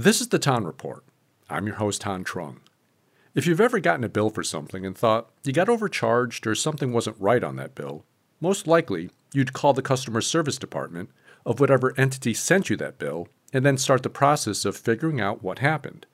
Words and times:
This 0.00 0.20
is 0.20 0.28
the 0.28 0.38
Ton 0.38 0.62
Report. 0.62 1.02
I'm 1.50 1.66
your 1.66 1.74
host, 1.74 2.02
Thanh 2.02 2.24
Truong. 2.24 2.58
If 3.34 3.48
you've 3.48 3.60
ever 3.60 3.80
gotten 3.80 4.04
a 4.04 4.08
bill 4.08 4.30
for 4.30 4.44
something 4.44 4.86
and 4.86 4.96
thought 4.96 5.28
you 5.42 5.52
got 5.52 5.68
overcharged 5.68 6.46
or 6.46 6.54
something 6.54 6.92
wasn't 6.92 7.16
right 7.18 7.42
on 7.42 7.56
that 7.56 7.74
bill, 7.74 8.04
most 8.40 8.68
likely 8.68 9.10
you'd 9.34 9.52
call 9.52 9.72
the 9.72 9.82
customer 9.82 10.20
service 10.20 10.56
department 10.56 11.10
of 11.44 11.58
whatever 11.58 11.98
entity 11.98 12.32
sent 12.32 12.70
you 12.70 12.76
that 12.76 13.00
bill 13.00 13.26
and 13.52 13.66
then 13.66 13.76
start 13.76 14.04
the 14.04 14.08
process 14.08 14.64
of 14.64 14.76
figuring 14.76 15.20
out 15.20 15.42
what 15.42 15.58
happened. 15.58 16.06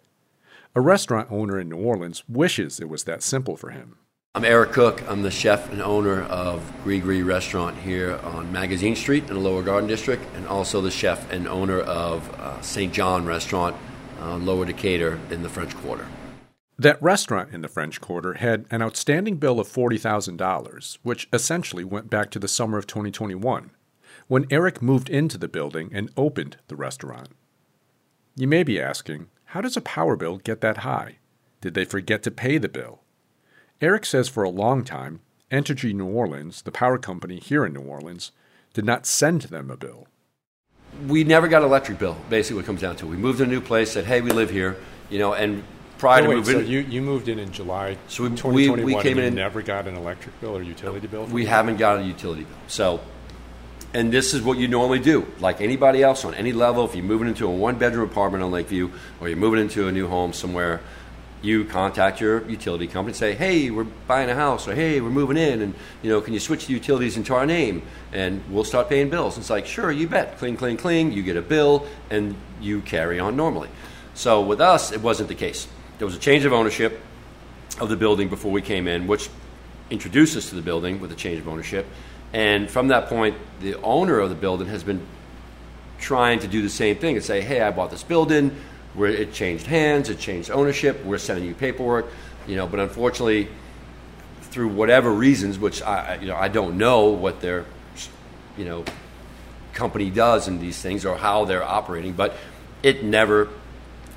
A 0.74 0.80
restaurant 0.80 1.30
owner 1.30 1.60
in 1.60 1.68
New 1.68 1.76
Orleans 1.76 2.24
wishes 2.26 2.80
it 2.80 2.88
was 2.88 3.04
that 3.04 3.22
simple 3.22 3.54
for 3.54 3.68
him. 3.68 3.98
I'm 4.36 4.44
Eric 4.44 4.72
Cook. 4.72 5.08
I'm 5.08 5.22
the 5.22 5.30
chef 5.30 5.70
and 5.70 5.80
owner 5.80 6.22
of 6.22 6.60
Gree 6.82 7.22
Restaurant 7.22 7.78
here 7.78 8.18
on 8.24 8.50
Magazine 8.50 8.96
Street 8.96 9.28
in 9.28 9.34
the 9.34 9.38
Lower 9.38 9.62
Garden 9.62 9.88
District, 9.88 10.24
and 10.34 10.44
also 10.48 10.80
the 10.80 10.90
chef 10.90 11.30
and 11.30 11.46
owner 11.46 11.78
of 11.78 12.28
uh, 12.40 12.60
St. 12.60 12.92
John 12.92 13.26
Restaurant 13.26 13.76
on 14.18 14.44
Lower 14.44 14.64
Decatur 14.64 15.20
in 15.30 15.44
the 15.44 15.48
French 15.48 15.72
Quarter. 15.76 16.08
That 16.76 17.00
restaurant 17.00 17.54
in 17.54 17.60
the 17.60 17.68
French 17.68 18.00
Quarter 18.00 18.34
had 18.34 18.66
an 18.72 18.82
outstanding 18.82 19.36
bill 19.36 19.60
of 19.60 19.68
$40,000, 19.68 20.98
which 21.04 21.28
essentially 21.32 21.84
went 21.84 22.10
back 22.10 22.32
to 22.32 22.40
the 22.40 22.48
summer 22.48 22.76
of 22.76 22.88
2021, 22.88 23.70
when 24.26 24.46
Eric 24.50 24.82
moved 24.82 25.08
into 25.08 25.38
the 25.38 25.46
building 25.46 25.90
and 25.92 26.10
opened 26.16 26.56
the 26.66 26.74
restaurant. 26.74 27.28
You 28.34 28.48
may 28.48 28.64
be 28.64 28.80
asking, 28.80 29.28
how 29.44 29.60
does 29.60 29.76
a 29.76 29.80
power 29.80 30.16
bill 30.16 30.38
get 30.38 30.60
that 30.60 30.78
high? 30.78 31.18
Did 31.60 31.74
they 31.74 31.84
forget 31.84 32.24
to 32.24 32.32
pay 32.32 32.58
the 32.58 32.68
bill? 32.68 33.03
Eric 33.80 34.04
says 34.06 34.28
for 34.28 34.42
a 34.42 34.48
long 34.50 34.84
time, 34.84 35.20
Entergy 35.50 35.94
New 35.94 36.06
Orleans, 36.06 36.62
the 36.62 36.72
power 36.72 36.98
company 36.98 37.38
here 37.38 37.64
in 37.66 37.72
New 37.74 37.80
Orleans, 37.82 38.32
did 38.72 38.84
not 38.84 39.06
send 39.06 39.42
them 39.42 39.70
a 39.70 39.76
bill. 39.76 40.06
We 41.06 41.24
never 41.24 41.48
got 41.48 41.62
an 41.62 41.68
electric 41.68 41.98
bill, 41.98 42.16
basically, 42.30 42.56
what 42.58 42.66
comes 42.66 42.80
down 42.80 42.96
to. 42.96 43.06
We 43.06 43.16
moved 43.16 43.38
to 43.38 43.44
a 43.44 43.46
new 43.48 43.60
place, 43.60 43.92
said, 43.92 44.04
hey, 44.04 44.20
we 44.20 44.30
live 44.30 44.50
here, 44.50 44.76
you 45.10 45.18
know, 45.18 45.34
and 45.34 45.64
prior 45.98 46.22
no, 46.22 46.26
to 46.26 46.28
wait, 46.30 46.36
moving. 46.38 46.54
So 46.54 46.60
you, 46.60 46.80
you 46.80 47.02
moved 47.02 47.28
in 47.28 47.38
in 47.38 47.52
July 47.52 47.96
So 48.08 48.22
we- 48.24 48.28
we- 48.30 48.36
2021 48.36 48.84
we 48.84 49.02
came 49.02 49.12
and 49.12 49.18
you 49.18 49.22
in- 49.28 49.34
never 49.34 49.60
got 49.62 49.86
an 49.88 49.96
electric 49.96 50.40
bill 50.40 50.56
or 50.56 50.62
utility 50.62 51.06
bill? 51.06 51.26
we 51.26 51.46
haven't 51.46 51.76
got 51.76 51.98
a 51.98 52.02
utility 52.02 52.44
bill. 52.44 52.56
So, 52.68 53.00
and 53.92 54.12
this 54.12 54.34
is 54.34 54.42
what 54.42 54.58
you 54.58 54.66
normally 54.68 54.98
do. 55.00 55.26
Like 55.40 55.60
anybody 55.60 56.02
else 56.02 56.24
on 56.24 56.34
any 56.34 56.52
level, 56.52 56.84
if 56.84 56.94
you're 56.94 57.04
moving 57.04 57.28
into 57.28 57.46
a 57.46 57.50
one 57.50 57.76
bedroom 57.76 58.08
apartment 58.08 58.42
on 58.42 58.50
Lakeview 58.50 58.90
or 59.20 59.28
you're 59.28 59.36
moving 59.36 59.60
into 59.60 59.88
a 59.88 59.92
new 59.92 60.08
home 60.08 60.32
somewhere, 60.32 60.80
you 61.44 61.64
contact 61.64 62.20
your 62.20 62.48
utility 62.48 62.86
company 62.86 63.10
and 63.10 63.16
say, 63.16 63.34
hey, 63.34 63.70
we're 63.70 63.84
buying 63.84 64.30
a 64.30 64.34
house, 64.34 64.66
or 64.66 64.74
hey, 64.74 65.00
we're 65.00 65.10
moving 65.10 65.36
in, 65.36 65.60
and 65.60 65.74
you 66.02 66.10
know, 66.10 66.20
can 66.20 66.32
you 66.32 66.40
switch 66.40 66.66
the 66.66 66.72
utilities 66.72 67.16
into 67.16 67.34
our 67.34 67.44
name? 67.44 67.82
And 68.12 68.42
we'll 68.48 68.64
start 68.64 68.88
paying 68.88 69.10
bills. 69.10 69.36
And 69.36 69.42
It's 69.42 69.50
like, 69.50 69.66
sure, 69.66 69.92
you 69.92 70.08
bet. 70.08 70.38
Cling, 70.38 70.56
cling, 70.56 70.78
cling. 70.78 71.12
You 71.12 71.22
get 71.22 71.36
a 71.36 71.42
bill, 71.42 71.86
and 72.10 72.34
you 72.60 72.80
carry 72.80 73.20
on 73.20 73.36
normally. 73.36 73.68
So 74.14 74.40
with 74.40 74.60
us, 74.60 74.90
it 74.90 75.02
wasn't 75.02 75.28
the 75.28 75.34
case. 75.34 75.68
There 75.98 76.06
was 76.06 76.16
a 76.16 76.20
change 76.20 76.44
of 76.44 76.52
ownership 76.52 77.00
of 77.80 77.88
the 77.88 77.96
building 77.96 78.28
before 78.28 78.50
we 78.50 78.62
came 78.62 78.88
in, 78.88 79.06
which 79.06 79.28
introduced 79.90 80.36
us 80.36 80.48
to 80.48 80.54
the 80.54 80.62
building 80.62 81.00
with 81.00 81.12
a 81.12 81.16
change 81.16 81.38
of 81.40 81.48
ownership. 81.48 81.86
And 82.32 82.70
from 82.70 82.88
that 82.88 83.08
point, 83.08 83.36
the 83.60 83.74
owner 83.82 84.18
of 84.18 84.30
the 84.30 84.34
building 84.34 84.68
has 84.68 84.82
been 84.82 85.06
trying 85.98 86.38
to 86.40 86.48
do 86.48 86.62
the 86.62 86.70
same 86.70 86.96
thing 86.96 87.16
and 87.16 87.24
say, 87.24 87.40
hey, 87.40 87.60
I 87.60 87.70
bought 87.70 87.90
this 87.90 88.02
building, 88.02 88.56
where 88.94 89.10
it 89.10 89.32
changed 89.32 89.66
hands, 89.66 90.08
it 90.08 90.18
changed 90.18 90.50
ownership, 90.50 91.04
we're 91.04 91.18
sending 91.18 91.44
you 91.44 91.54
paperwork, 91.54 92.06
you 92.46 92.56
know, 92.56 92.66
but 92.66 92.80
unfortunately, 92.80 93.48
through 94.42 94.68
whatever 94.68 95.12
reasons, 95.12 95.58
which 95.58 95.82
I, 95.82 96.16
you 96.20 96.28
know, 96.28 96.36
I 96.36 96.48
don't 96.48 96.78
know 96.78 97.06
what 97.06 97.40
their, 97.40 97.66
you 98.56 98.64
know, 98.64 98.84
company 99.72 100.10
does 100.10 100.46
in 100.46 100.60
these 100.60 100.80
things 100.80 101.04
or 101.04 101.16
how 101.16 101.44
they're 101.44 101.64
operating, 101.64 102.12
but 102.12 102.36
it 102.82 103.02
never 103.02 103.48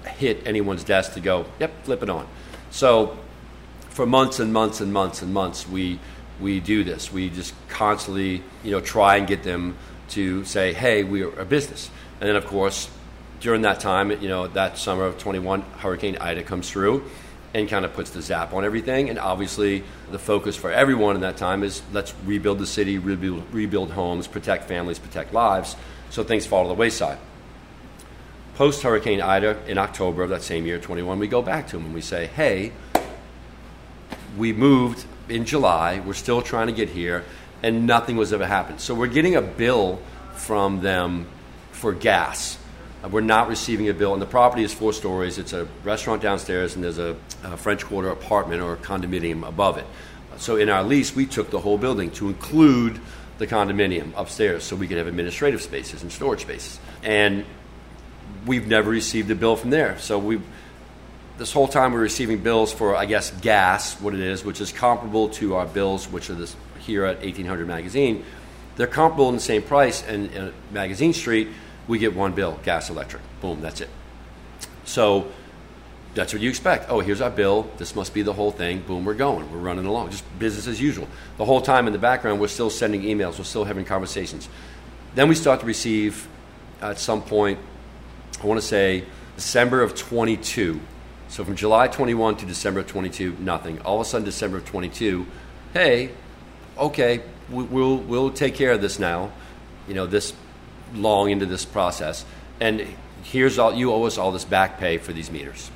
hit 0.05 0.45
anyone's 0.45 0.83
desk 0.83 1.14
to 1.14 1.20
go, 1.20 1.45
yep, 1.59 1.83
flip 1.83 2.03
it 2.03 2.09
on. 2.09 2.28
So 2.70 3.17
for 3.89 4.05
months 4.05 4.39
and 4.39 4.53
months 4.53 4.80
and 4.80 4.94
months 4.94 5.23
and 5.23 5.33
months, 5.33 5.67
we 5.67 5.99
we 6.39 6.59
do 6.59 6.83
this. 6.83 7.11
We 7.11 7.32
just 7.32 7.55
constantly, 7.67 8.44
you 8.64 8.70
know, 8.70 8.80
try 8.80 9.17
and 9.17 9.27
get 9.27 9.42
them 9.42 9.76
to 10.09 10.45
say, 10.45 10.71
"Hey, 10.73 11.04
we 11.04 11.23
are 11.23 11.39
a 11.39 11.45
business." 11.45 11.89
And 12.21 12.30
then, 12.30 12.36
of 12.36 12.45
course, 12.45 12.89
during 13.39 13.61
that 13.61 13.80
time, 13.80 14.11
you 14.11 14.27
know, 14.27 14.48
that 14.48 14.77
summer 14.77 15.05
of 15.05 15.17
21, 15.17 15.61
Hurricane 15.80 16.17
Ida 16.17 16.43
comes 16.43 16.70
through 16.70 17.03
and 17.53 17.70
kind 17.70 17.86
of 17.86 17.93
puts 17.93 18.11
the 18.11 18.21
zap 18.21 18.53
on 18.53 18.65
everything. 18.65 19.09
And 19.09 19.17
obviously, 19.17 19.83
the 20.11 20.20
focus 20.20 20.55
for 20.55 20.71
everyone 20.71 21.15
in 21.15 21.21
that 21.21 21.37
time 21.37 21.64
is 21.64 21.81
let's 21.92 22.14
rebuild 22.26 22.59
the 22.59 22.67
city, 22.67 22.97
rebuild, 22.97 23.43
rebuild 23.53 23.92
homes, 23.92 24.27
protect 24.27 24.67
families, 24.67 24.99
protect 24.99 25.33
lives. 25.33 25.76
So 26.09 26.23
things 26.23 26.45
fall 26.45 26.64
to 26.64 26.67
the 26.70 26.73
wayside 26.73 27.17
post 28.58 28.81
Hurricane 28.81 29.21
Ida 29.21 29.55
in 29.67 29.77
October 29.77 30.23
of 30.23 30.31
that 30.31 30.42
same 30.42 30.65
year, 30.65 30.80
21, 30.80 31.20
we 31.20 31.27
go 31.27 31.43
back 31.43 31.67
to 31.67 31.77
them 31.77 31.86
and 31.86 31.93
we 31.93 32.02
say, 32.02 32.26
hey, 32.26 32.71
we 34.36 34.52
moved 34.52 35.05
in 35.30 35.45
July, 35.45 35.99
we're 35.99 36.15
still 36.15 36.42
trying 36.42 36.65
to 36.65 36.73
get 36.73 36.89
here, 36.89 37.23
and 37.61 37.86
nothing 37.86 38.17
was 38.17 38.33
ever 38.33 38.47
happened. 38.47 38.81
So 38.81 38.95
we're 38.95 39.05
getting 39.05 39.36
a 39.36 39.43
bill 39.43 39.99
from 40.33 40.81
them 40.81 41.27
for 41.71 41.93
gas. 41.93 42.58
Uh, 43.03 43.09
We're 43.09 43.21
not 43.21 43.47
receiving 43.47 43.89
a 43.89 43.93
bill, 43.93 44.13
and 44.13 44.21
the 44.21 44.27
property 44.27 44.63
is 44.63 44.73
four 44.73 44.93
stories. 44.93 45.37
It's 45.37 45.53
a 45.53 45.67
restaurant 45.83 46.21
downstairs, 46.21 46.75
and 46.75 46.83
there's 46.83 46.97
a, 46.97 47.15
a 47.43 47.58
French 47.58 47.85
Quarter 47.85 48.09
apartment 48.09 48.61
or 48.61 48.73
a 48.73 48.77
condominium 48.77 49.47
above 49.47 49.77
it. 49.77 49.85
So 50.37 50.55
in 50.55 50.69
our 50.69 50.83
lease, 50.83 51.15
we 51.15 51.25
took 51.25 51.49
the 51.49 51.59
whole 51.59 51.77
building 51.77 52.11
to 52.11 52.27
include 52.27 52.99
the 53.37 53.47
condominium 53.47 54.13
upstairs, 54.15 54.63
so 54.63 54.75
we 54.75 54.87
could 54.87 54.97
have 54.97 55.08
administrative 55.08 55.61
spaces 55.61 56.02
and 56.02 56.11
storage 56.11 56.41
spaces. 56.41 56.80
And 57.03 57.45
we've 58.45 58.67
never 58.67 58.89
received 58.89 59.29
a 59.29 59.35
bill 59.35 59.55
from 59.55 59.69
there. 59.69 59.99
So 59.99 60.17
we, 60.17 60.41
this 61.37 61.52
whole 61.52 61.67
time 61.67 61.93
we're 61.93 61.99
receiving 61.99 62.39
bills 62.39 62.73
for, 62.73 62.95
I 62.95 63.05
guess, 63.05 63.31
gas, 63.41 63.99
what 64.02 64.14
it 64.14 64.19
is, 64.19 64.43
which 64.43 64.59
is 64.59 64.71
comparable 64.71 65.29
to 65.29 65.55
our 65.55 65.65
bills, 65.65 66.08
which 66.08 66.29
are 66.29 66.35
this 66.35 66.55
here 66.79 67.05
at 67.05 67.17
1800 67.17 67.67
Magazine. 67.67 68.23
They're 68.75 68.87
comparable 68.87 69.29
in 69.29 69.35
the 69.35 69.41
same 69.41 69.61
price, 69.61 70.03
and 70.03 70.31
in 70.31 70.53
Magazine 70.71 71.14
Street, 71.14 71.49
we 71.87 71.99
get 71.99 72.15
one 72.15 72.33
bill, 72.33 72.59
gas, 72.64 72.89
electric. 72.89 73.21
Boom, 73.42 73.61
that's 73.61 73.81
it. 73.81 73.89
So 74.86 75.31
that's 76.14 76.33
what 76.33 76.42
you 76.42 76.49
expect. 76.49 76.89
Oh, 76.89 76.99
here's 76.99 77.21
our 77.21 77.30
bill. 77.30 77.70
This 77.77 77.95
must 77.95 78.14
be 78.14 78.21
the 78.21 78.33
whole 78.33 78.52
thing. 78.52 78.80
Boom, 78.81 79.05
we're 79.05 79.14
going. 79.14 79.52
We're 79.52 79.59
running 79.59 79.86
along. 79.86 80.11
Just 80.11 80.23
business 80.39 80.67
as 80.67 80.81
usual. 80.81 81.08
The 81.37 81.45
whole 81.45 81.61
time 81.61 81.87
in 81.87 81.93
the 81.93 81.99
background, 81.99 82.39
we're 82.39 82.47
still 82.47 82.70
sending 82.70 83.03
emails. 83.03 83.37
We're 83.37 83.43
still 83.45 83.65
having 83.65 83.86
conversations. 83.86 84.49
Then 85.15 85.30
we 85.30 85.36
start 85.36 85.59
to 85.61 85.65
receive, 85.65 86.27
at 86.81 86.99
some 86.99 87.21
point, 87.21 87.59
I 88.42 88.45
want 88.45 88.59
to 88.59 88.65
say 88.65 89.03
December 89.36 89.81
of 89.81 89.95
22. 89.95 90.80
So 91.30 91.43
from 91.43 91.55
July 91.55 91.87
21 91.87 92.37
to 92.37 92.45
December 92.45 92.80
of 92.80 92.87
22, 92.87 93.37
nothing. 93.39 93.80
All 93.81 93.99
of 93.99 94.08
a 94.08 94.09
sudden, 94.09 94.26
December 94.26 94.58
of 94.58 94.65
22, 94.65 95.26
hey, 95.73 96.11
okay, 96.77 97.21
we- 97.49 97.64
we'll, 97.64 97.97
we'll 97.97 98.31
take 98.31 98.55
care 98.55 98.71
of 98.71 98.81
this 98.81 98.97
now, 98.99 99.31
you 99.87 99.93
know, 99.93 100.05
this 100.05 100.33
long 100.93 101.30
into 101.30 101.45
this 101.45 101.65
process. 101.65 102.25
And 102.59 102.86
here's 103.23 103.59
all, 103.59 103.73
you 103.73 103.92
owe 103.92 104.03
us 104.03 104.17
all 104.17 104.31
this 104.31 104.45
back 104.45 104.80
pay 104.80 104.98
for 104.98 105.14
these 105.14 105.30
meters. 105.31 105.70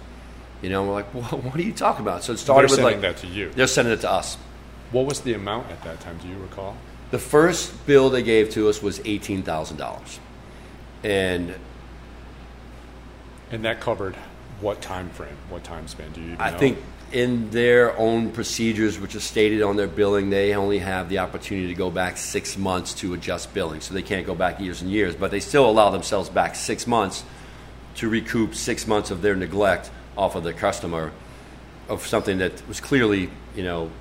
You 0.62 0.70
know, 0.70 0.84
we're 0.84 0.94
like, 0.94 1.14
well, 1.14 1.24
what 1.24 1.56
are 1.56 1.62
you 1.64 1.74
talking 1.74 2.02
about? 2.06 2.24
So 2.24 2.34
it 2.34 2.38
started 2.38 2.70
They're 2.70 2.78
with 2.78 2.84
sending 2.86 3.02
like, 3.02 3.16
that 3.16 3.22
to 3.22 3.28
you. 3.28 3.50
they're 3.52 3.68
sending 3.68 3.94
it 3.94 4.02
to 4.02 4.12
us. 4.12 4.36
What 4.92 5.06
was 5.06 5.22
the 5.22 5.34
amount 5.34 5.72
at 5.72 5.84
that 5.84 6.00
time? 6.02 6.18
Do 6.18 6.28
you 6.28 6.38
recall? 6.38 6.76
The 7.12 7.20
first 7.20 7.86
bill 7.86 8.10
they 8.10 8.24
gave 8.24 8.50
to 8.52 8.70
us 8.70 8.82
was 8.82 9.00
$18,000. 9.00 10.20
And 11.04 11.56
And 13.52 13.66
that 13.66 13.80
covered 13.82 14.16
what 14.62 14.82
time 14.82 15.10
frame? 15.10 15.36
What 15.50 15.64
time 15.64 15.88
span? 15.88 16.12
Do 16.12 16.22
you 16.22 16.36
I 16.40 16.52
know? 16.52 16.58
think 16.58 16.78
in 17.12 17.50
their 17.50 17.98
own 17.98 18.32
procedures, 18.32 19.00
which 19.00 19.16
is 19.16 19.24
stated 19.24 19.62
on 19.62 19.76
their 19.76 19.88
billing, 19.88 20.30
they 20.30 20.56
only 20.56 20.80
have 20.80 21.10
the 21.10 21.20
opportunity 21.20 21.68
to 21.68 21.74
go 21.74 21.92
back 21.92 22.18
six 22.18 22.58
months 22.58 22.94
to 22.96 23.14
adjust 23.14 23.54
billing. 23.54 23.82
So 23.82 23.94
they 23.94 24.02
can't 24.02 24.26
go 24.26 24.36
back 24.36 24.60
years 24.60 24.82
and 24.82 24.90
years, 24.90 25.16
but 25.16 25.32
they 25.32 25.40
still 25.40 25.70
allow 25.70 25.90
themselves 25.90 26.30
back 26.30 26.56
six 26.56 26.88
months 26.88 27.24
to 27.96 28.08
recoup 28.08 28.56
six 28.56 28.88
months 28.88 29.12
of 29.12 29.22
their 29.22 29.36
neglect 29.36 29.92
off 30.18 30.36
of 30.36 30.44
the 30.44 30.54
customer 30.54 31.12
of 31.90 32.06
something 32.08 32.38
that 32.38 32.66
was 32.68 32.80
clearly, 32.80 33.30
you 33.56 33.64
know, 33.64 33.92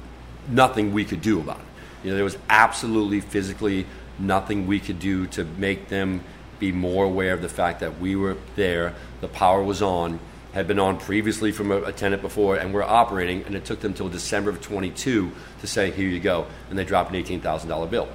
nothing 0.48 0.92
we 0.92 1.04
could 1.04 1.22
do 1.22 1.40
about 1.40 1.58
it. 1.58 1.64
You 2.04 2.10
know, 2.10 2.16
there 2.16 2.24
was 2.24 2.38
absolutely 2.48 3.20
physically 3.20 3.86
nothing 4.18 4.66
we 4.66 4.78
could 4.78 5.00
do 5.00 5.26
to 5.28 5.44
make 5.44 5.88
them 5.88 6.22
be 6.58 6.70
more 6.70 7.06
aware 7.06 7.32
of 7.32 7.42
the 7.42 7.48
fact 7.48 7.80
that 7.80 7.98
we 7.98 8.14
were 8.14 8.36
there, 8.54 8.94
the 9.20 9.28
power 9.28 9.62
was 9.62 9.82
on, 9.82 10.20
had 10.52 10.66
been 10.66 10.78
on 10.78 10.98
previously 10.98 11.52
from 11.52 11.70
a, 11.70 11.82
a 11.82 11.92
tenant 11.92 12.22
before, 12.22 12.56
and 12.56 12.74
we're 12.74 12.82
operating, 12.82 13.44
and 13.44 13.54
it 13.54 13.64
took 13.64 13.80
them 13.80 13.94
till 13.94 14.08
December 14.08 14.50
of 14.50 14.60
22 14.60 15.30
to 15.60 15.66
say, 15.66 15.90
here 15.90 16.08
you 16.08 16.20
go, 16.20 16.46
and 16.68 16.78
they 16.78 16.84
dropped 16.84 17.14
an 17.14 17.22
$18,000 17.22 17.90
bill. 17.90 18.08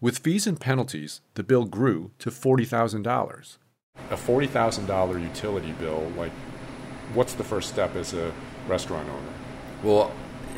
With 0.00 0.18
fees 0.18 0.46
and 0.46 0.60
penalties, 0.60 1.20
the 1.34 1.42
bill 1.42 1.64
grew 1.64 2.10
to 2.18 2.30
$40,000. 2.30 3.56
A 4.10 4.16
$40,000 4.16 5.22
utility 5.22 5.72
bill, 5.72 6.12
like, 6.16 6.32
what's 7.14 7.34
the 7.34 7.44
first 7.44 7.68
step 7.70 7.96
as 7.96 8.12
a 8.12 8.32
restaurant 8.68 9.08
owner? 9.08 9.32
Well, 9.82 10.12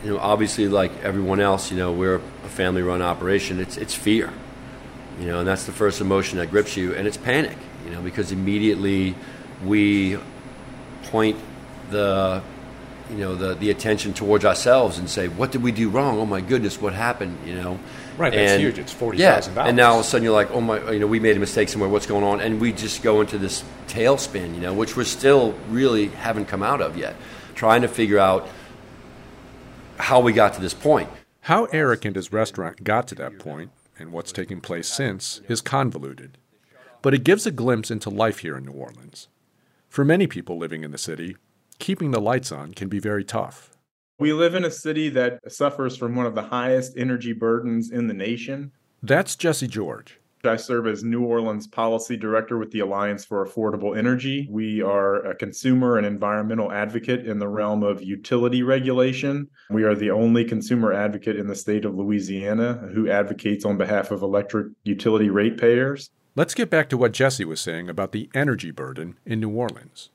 you 0.04 0.10
know, 0.10 0.18
obviously, 0.18 0.68
like 0.68 0.92
everyone 1.02 1.40
else, 1.40 1.70
you 1.70 1.76
know, 1.76 1.92
we're 1.92 2.16
a 2.16 2.48
family-run 2.48 3.02
operation. 3.02 3.58
It's 3.58 3.76
it's 3.76 3.94
fear, 3.94 4.32
you 5.18 5.26
know, 5.26 5.40
and 5.40 5.48
that's 5.48 5.64
the 5.64 5.72
first 5.72 6.00
emotion 6.00 6.38
that 6.38 6.50
grips 6.50 6.76
you, 6.76 6.94
and 6.94 7.08
it's 7.08 7.16
panic, 7.16 7.56
you 7.84 7.90
know, 7.90 8.00
because 8.02 8.30
immediately 8.30 9.14
we 9.64 10.18
point 11.10 11.36
the 11.90 12.42
you 13.10 13.16
know 13.18 13.34
the 13.34 13.54
the 13.54 13.70
attention 13.70 14.12
towards 14.14 14.44
ourselves 14.44 14.98
and 14.98 15.08
say, 15.08 15.28
what 15.28 15.52
did 15.52 15.62
we 15.62 15.72
do 15.72 15.88
wrong? 15.88 16.18
Oh 16.18 16.26
my 16.26 16.40
goodness, 16.40 16.80
what 16.80 16.92
happened? 16.92 17.38
You 17.46 17.54
know. 17.54 17.78
Right, 18.18 18.32
that's 18.32 18.52
And- 18.52 18.62
huge. 18.62 18.78
It's 18.78 18.94
$40,000. 18.94 19.18
Yeah, 19.18 19.66
and 19.66 19.76
now 19.76 19.90
all 19.92 20.00
of 20.00 20.06
a 20.06 20.08
sudden 20.08 20.24
you're 20.24 20.32
like, 20.32 20.50
oh 20.50 20.62
my, 20.62 20.90
you 20.90 20.98
know, 20.98 21.06
we 21.06 21.20
made 21.20 21.36
a 21.36 21.38
mistake 21.40 21.68
somewhere. 21.68 21.90
What's 21.90 22.06
going 22.06 22.24
on? 22.24 22.40
And 22.40 22.62
we 22.62 22.72
just 22.72 23.02
go 23.02 23.20
into 23.20 23.36
this 23.36 23.62
tailspin, 23.88 24.54
you 24.54 24.60
know, 24.62 24.72
which 24.72 24.96
we're 24.96 25.04
still 25.04 25.52
really 25.68 26.06
haven't 26.08 26.46
come 26.46 26.62
out 26.62 26.80
of 26.80 26.96
yet, 26.96 27.14
trying 27.54 27.82
to 27.82 27.88
figure 27.88 28.18
out 28.18 28.48
how 29.98 30.20
we 30.20 30.32
got 30.32 30.54
to 30.54 30.60
this 30.62 30.72
point. 30.74 31.10
How 31.42 31.66
Eric 31.66 32.04
and 32.06 32.16
his 32.16 32.32
restaurant 32.32 32.82
got 32.84 33.06
to 33.08 33.14
that 33.16 33.38
point 33.38 33.70
and 33.98 34.12
what's 34.12 34.32
taken 34.32 34.60
place 34.62 34.88
since 34.88 35.40
is 35.46 35.60
convoluted. 35.60 36.38
But 37.02 37.12
it 37.14 37.22
gives 37.22 37.46
a 37.46 37.50
glimpse 37.50 37.90
into 37.90 38.10
life 38.10 38.38
here 38.40 38.56
in 38.56 38.64
New 38.64 38.72
Orleans. 38.72 39.28
For 39.96 40.04
many 40.04 40.26
people 40.26 40.58
living 40.58 40.84
in 40.84 40.90
the 40.90 40.98
city, 40.98 41.38
keeping 41.78 42.10
the 42.10 42.20
lights 42.20 42.52
on 42.52 42.75
can 42.75 42.90
be 42.90 42.98
very 42.98 43.25
tough. 43.25 43.78
We 44.19 44.34
live 44.34 44.54
in 44.54 44.62
a 44.62 44.70
city 44.70 45.08
that 45.08 45.40
suffers 45.50 45.96
from 45.96 46.14
one 46.14 46.26
of 46.26 46.34
the 46.34 46.43
highest 46.43 46.98
energy 46.98 47.32
burdens 47.32 47.90
in 47.90 48.06
the 48.06 48.12
nation. 48.12 48.72
That's 49.02 49.37
Jesse 49.37 49.66
George. 49.66 50.20
I 50.44 50.56
serve 50.56 50.87
as 50.87 51.02
New 51.02 51.25
Orleans 51.25 51.66
Policy 51.66 52.19
Director 52.19 52.58
with 52.58 52.70
the 52.72 52.81
Alliance 52.81 53.25
for 53.25 53.46
Affordable 53.46 53.96
Energy. 53.96 54.46
We 54.50 54.82
are 54.82 55.25
a 55.25 55.34
consumer 55.34 55.96
and 55.96 56.06
environmental 56.06 56.70
advocate 56.70 57.26
in 57.26 57.38
the 57.38 57.49
realm 57.49 57.82
of 57.82 58.02
utility 58.02 58.62
regulation. 58.62 59.49
We 59.70 59.84
are 59.84 59.94
the 59.94 60.10
only 60.10 60.44
consumer 60.44 60.92
advocate 60.92 61.37
in 61.37 61.46
the 61.46 61.54
state 61.54 61.87
of 61.87 61.94
Louisiana 61.94 62.90
who 62.92 63.08
advocates 63.08 63.64
on 63.64 63.78
behalf 63.78 64.10
of 64.10 64.20
electric 64.20 64.66
utility 64.84 65.31
ratepayers. 65.31 66.10
Let's 66.36 66.52
get 66.52 66.68
back 66.68 66.90
to 66.90 66.98
what 66.98 67.12
Jesse 67.12 67.46
was 67.46 67.62
saying 67.62 67.88
about 67.88 68.12
the 68.12 68.28
energy 68.34 68.70
burden 68.70 69.18
in 69.24 69.40
New 69.40 69.48
Orleans. 69.48 70.10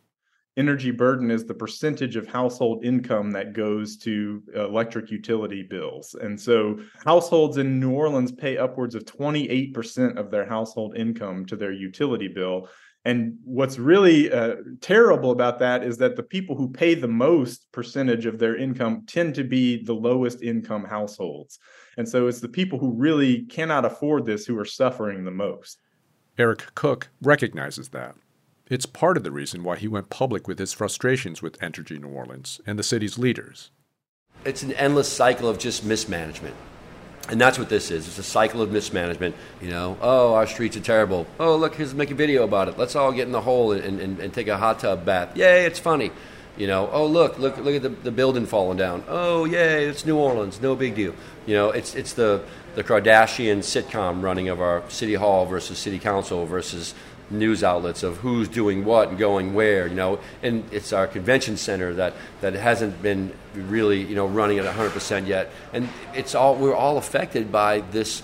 energy 0.55 0.91
burden 0.91 1.31
is 1.31 1.45
the 1.45 1.55
percentage 1.55 2.15
of 2.15 2.27
household 2.27 2.85
income 2.85 3.31
that 3.31 3.53
goes 3.53 3.97
to 3.97 4.43
electric 4.53 5.09
utility 5.09 5.63
bills. 5.63 6.13
And 6.21 6.39
so 6.39 6.77
households 7.03 7.57
in 7.57 7.79
New 7.79 7.89
Orleans 7.89 8.31
pay 8.31 8.59
upwards 8.59 8.93
of 8.93 9.05
28% 9.05 10.15
of 10.17 10.29
their 10.29 10.45
household 10.45 10.95
income 10.95 11.43
to 11.47 11.55
their 11.55 11.71
utility 11.71 12.27
bill. 12.27 12.69
And 13.03 13.39
what's 13.43 13.79
really 13.79 14.31
uh, 14.31 14.57
terrible 14.79 15.31
about 15.31 15.57
that 15.57 15.83
is 15.83 15.97
that 15.97 16.15
the 16.15 16.21
people 16.21 16.55
who 16.55 16.69
pay 16.69 16.93
the 16.93 17.07
most 17.07 17.71
percentage 17.71 18.27
of 18.27 18.37
their 18.37 18.57
income 18.57 19.05
tend 19.07 19.33
to 19.35 19.43
be 19.43 19.83
the 19.83 19.95
lowest 19.95 20.43
income 20.43 20.83
households. 20.83 21.57
And 21.97 22.07
so 22.07 22.27
it's 22.27 22.41
the 22.41 22.47
people 22.47 22.77
who 22.77 22.93
really 22.93 23.45
cannot 23.45 23.85
afford 23.85 24.27
this 24.27 24.45
who 24.45 24.59
are 24.59 24.65
suffering 24.65 25.23
the 25.23 25.31
most. 25.31 25.79
Eric 26.37 26.73
Cook 26.75 27.09
recognizes 27.21 27.89
that. 27.89 28.15
It's 28.69 28.85
part 28.85 29.17
of 29.17 29.23
the 29.23 29.31
reason 29.31 29.63
why 29.63 29.75
he 29.75 29.87
went 29.87 30.09
public 30.09 30.47
with 30.47 30.57
his 30.57 30.71
frustrations 30.71 31.41
with 31.41 31.59
Entergy 31.59 31.99
New 31.99 32.07
Orleans 32.07 32.61
and 32.65 32.79
the 32.79 32.83
city's 32.83 33.17
leaders. 33.17 33.69
It's 34.45 34.63
an 34.63 34.71
endless 34.73 35.11
cycle 35.11 35.49
of 35.49 35.59
just 35.59 35.83
mismanagement. 35.83 36.55
And 37.29 37.39
that's 37.39 37.59
what 37.59 37.69
this 37.69 37.91
is. 37.91 38.07
It's 38.07 38.17
a 38.17 38.23
cycle 38.23 38.61
of 38.61 38.71
mismanagement. 38.71 39.35
You 39.61 39.69
know, 39.69 39.97
oh, 40.01 40.33
our 40.33 40.47
streets 40.47 40.77
are 40.77 40.81
terrible. 40.81 41.27
Oh, 41.39 41.57
look, 41.57 41.75
here's 41.75 41.93
make 41.93 42.11
a 42.11 42.15
video 42.15 42.43
about 42.43 42.69
it. 42.69 42.77
Let's 42.77 42.95
all 42.95 43.11
get 43.11 43.27
in 43.27 43.33
the 43.33 43.41
hole 43.41 43.73
and, 43.73 43.99
and, 43.99 44.19
and 44.19 44.33
take 44.33 44.47
a 44.47 44.57
hot 44.57 44.79
tub 44.79 45.05
bath. 45.05 45.35
Yay, 45.35 45.65
it's 45.65 45.79
funny. 45.79 46.11
You 46.61 46.67
know, 46.67 46.91
oh 46.93 47.07
look, 47.07 47.39
look, 47.39 47.57
look 47.57 47.73
at 47.73 47.81
the, 47.81 47.89
the 47.89 48.11
building 48.11 48.45
falling 48.45 48.77
down. 48.77 49.03
Oh 49.07 49.45
yay, 49.45 49.85
it's 49.85 50.05
New 50.05 50.15
Orleans, 50.15 50.61
no 50.61 50.75
big 50.75 50.93
deal. 50.93 51.15
You 51.47 51.55
know, 51.55 51.71
it's 51.71 51.95
it's 51.95 52.13
the 52.13 52.43
the 52.75 52.83
Kardashian 52.83 53.63
sitcom 53.63 54.21
running 54.21 54.47
of 54.47 54.61
our 54.61 54.87
city 54.87 55.15
hall 55.15 55.47
versus 55.47 55.79
city 55.79 55.97
council 55.97 56.45
versus 56.45 56.93
news 57.31 57.63
outlets 57.63 58.03
of 58.03 58.17
who's 58.17 58.47
doing 58.47 58.85
what 58.85 59.09
and 59.09 59.17
going 59.17 59.55
where. 59.55 59.87
You 59.87 59.95
know, 59.95 60.19
and 60.43 60.63
it's 60.71 60.93
our 60.93 61.07
convention 61.07 61.57
center 61.57 61.95
that 61.95 62.13
that 62.41 62.53
hasn't 62.53 63.01
been 63.01 63.33
really 63.55 64.03
you 64.03 64.13
know 64.13 64.27
running 64.27 64.59
at 64.59 64.65
100 64.65 64.91
percent 64.91 65.25
yet. 65.25 65.49
And 65.73 65.89
it's 66.13 66.35
all 66.35 66.55
we're 66.55 66.75
all 66.75 66.99
affected 66.99 67.51
by 67.51 67.79
this 67.89 68.21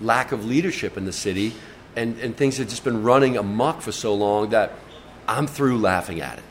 lack 0.00 0.30
of 0.30 0.44
leadership 0.44 0.96
in 0.96 1.06
the 1.06 1.12
city, 1.12 1.54
and 1.96 2.20
and 2.20 2.36
things 2.36 2.58
have 2.58 2.68
just 2.68 2.84
been 2.84 3.02
running 3.02 3.36
amok 3.36 3.82
for 3.82 3.90
so 3.90 4.14
long 4.14 4.50
that 4.50 4.74
I'm 5.26 5.48
through 5.48 5.78
laughing 5.78 6.20
at 6.20 6.38
it. 6.38 6.44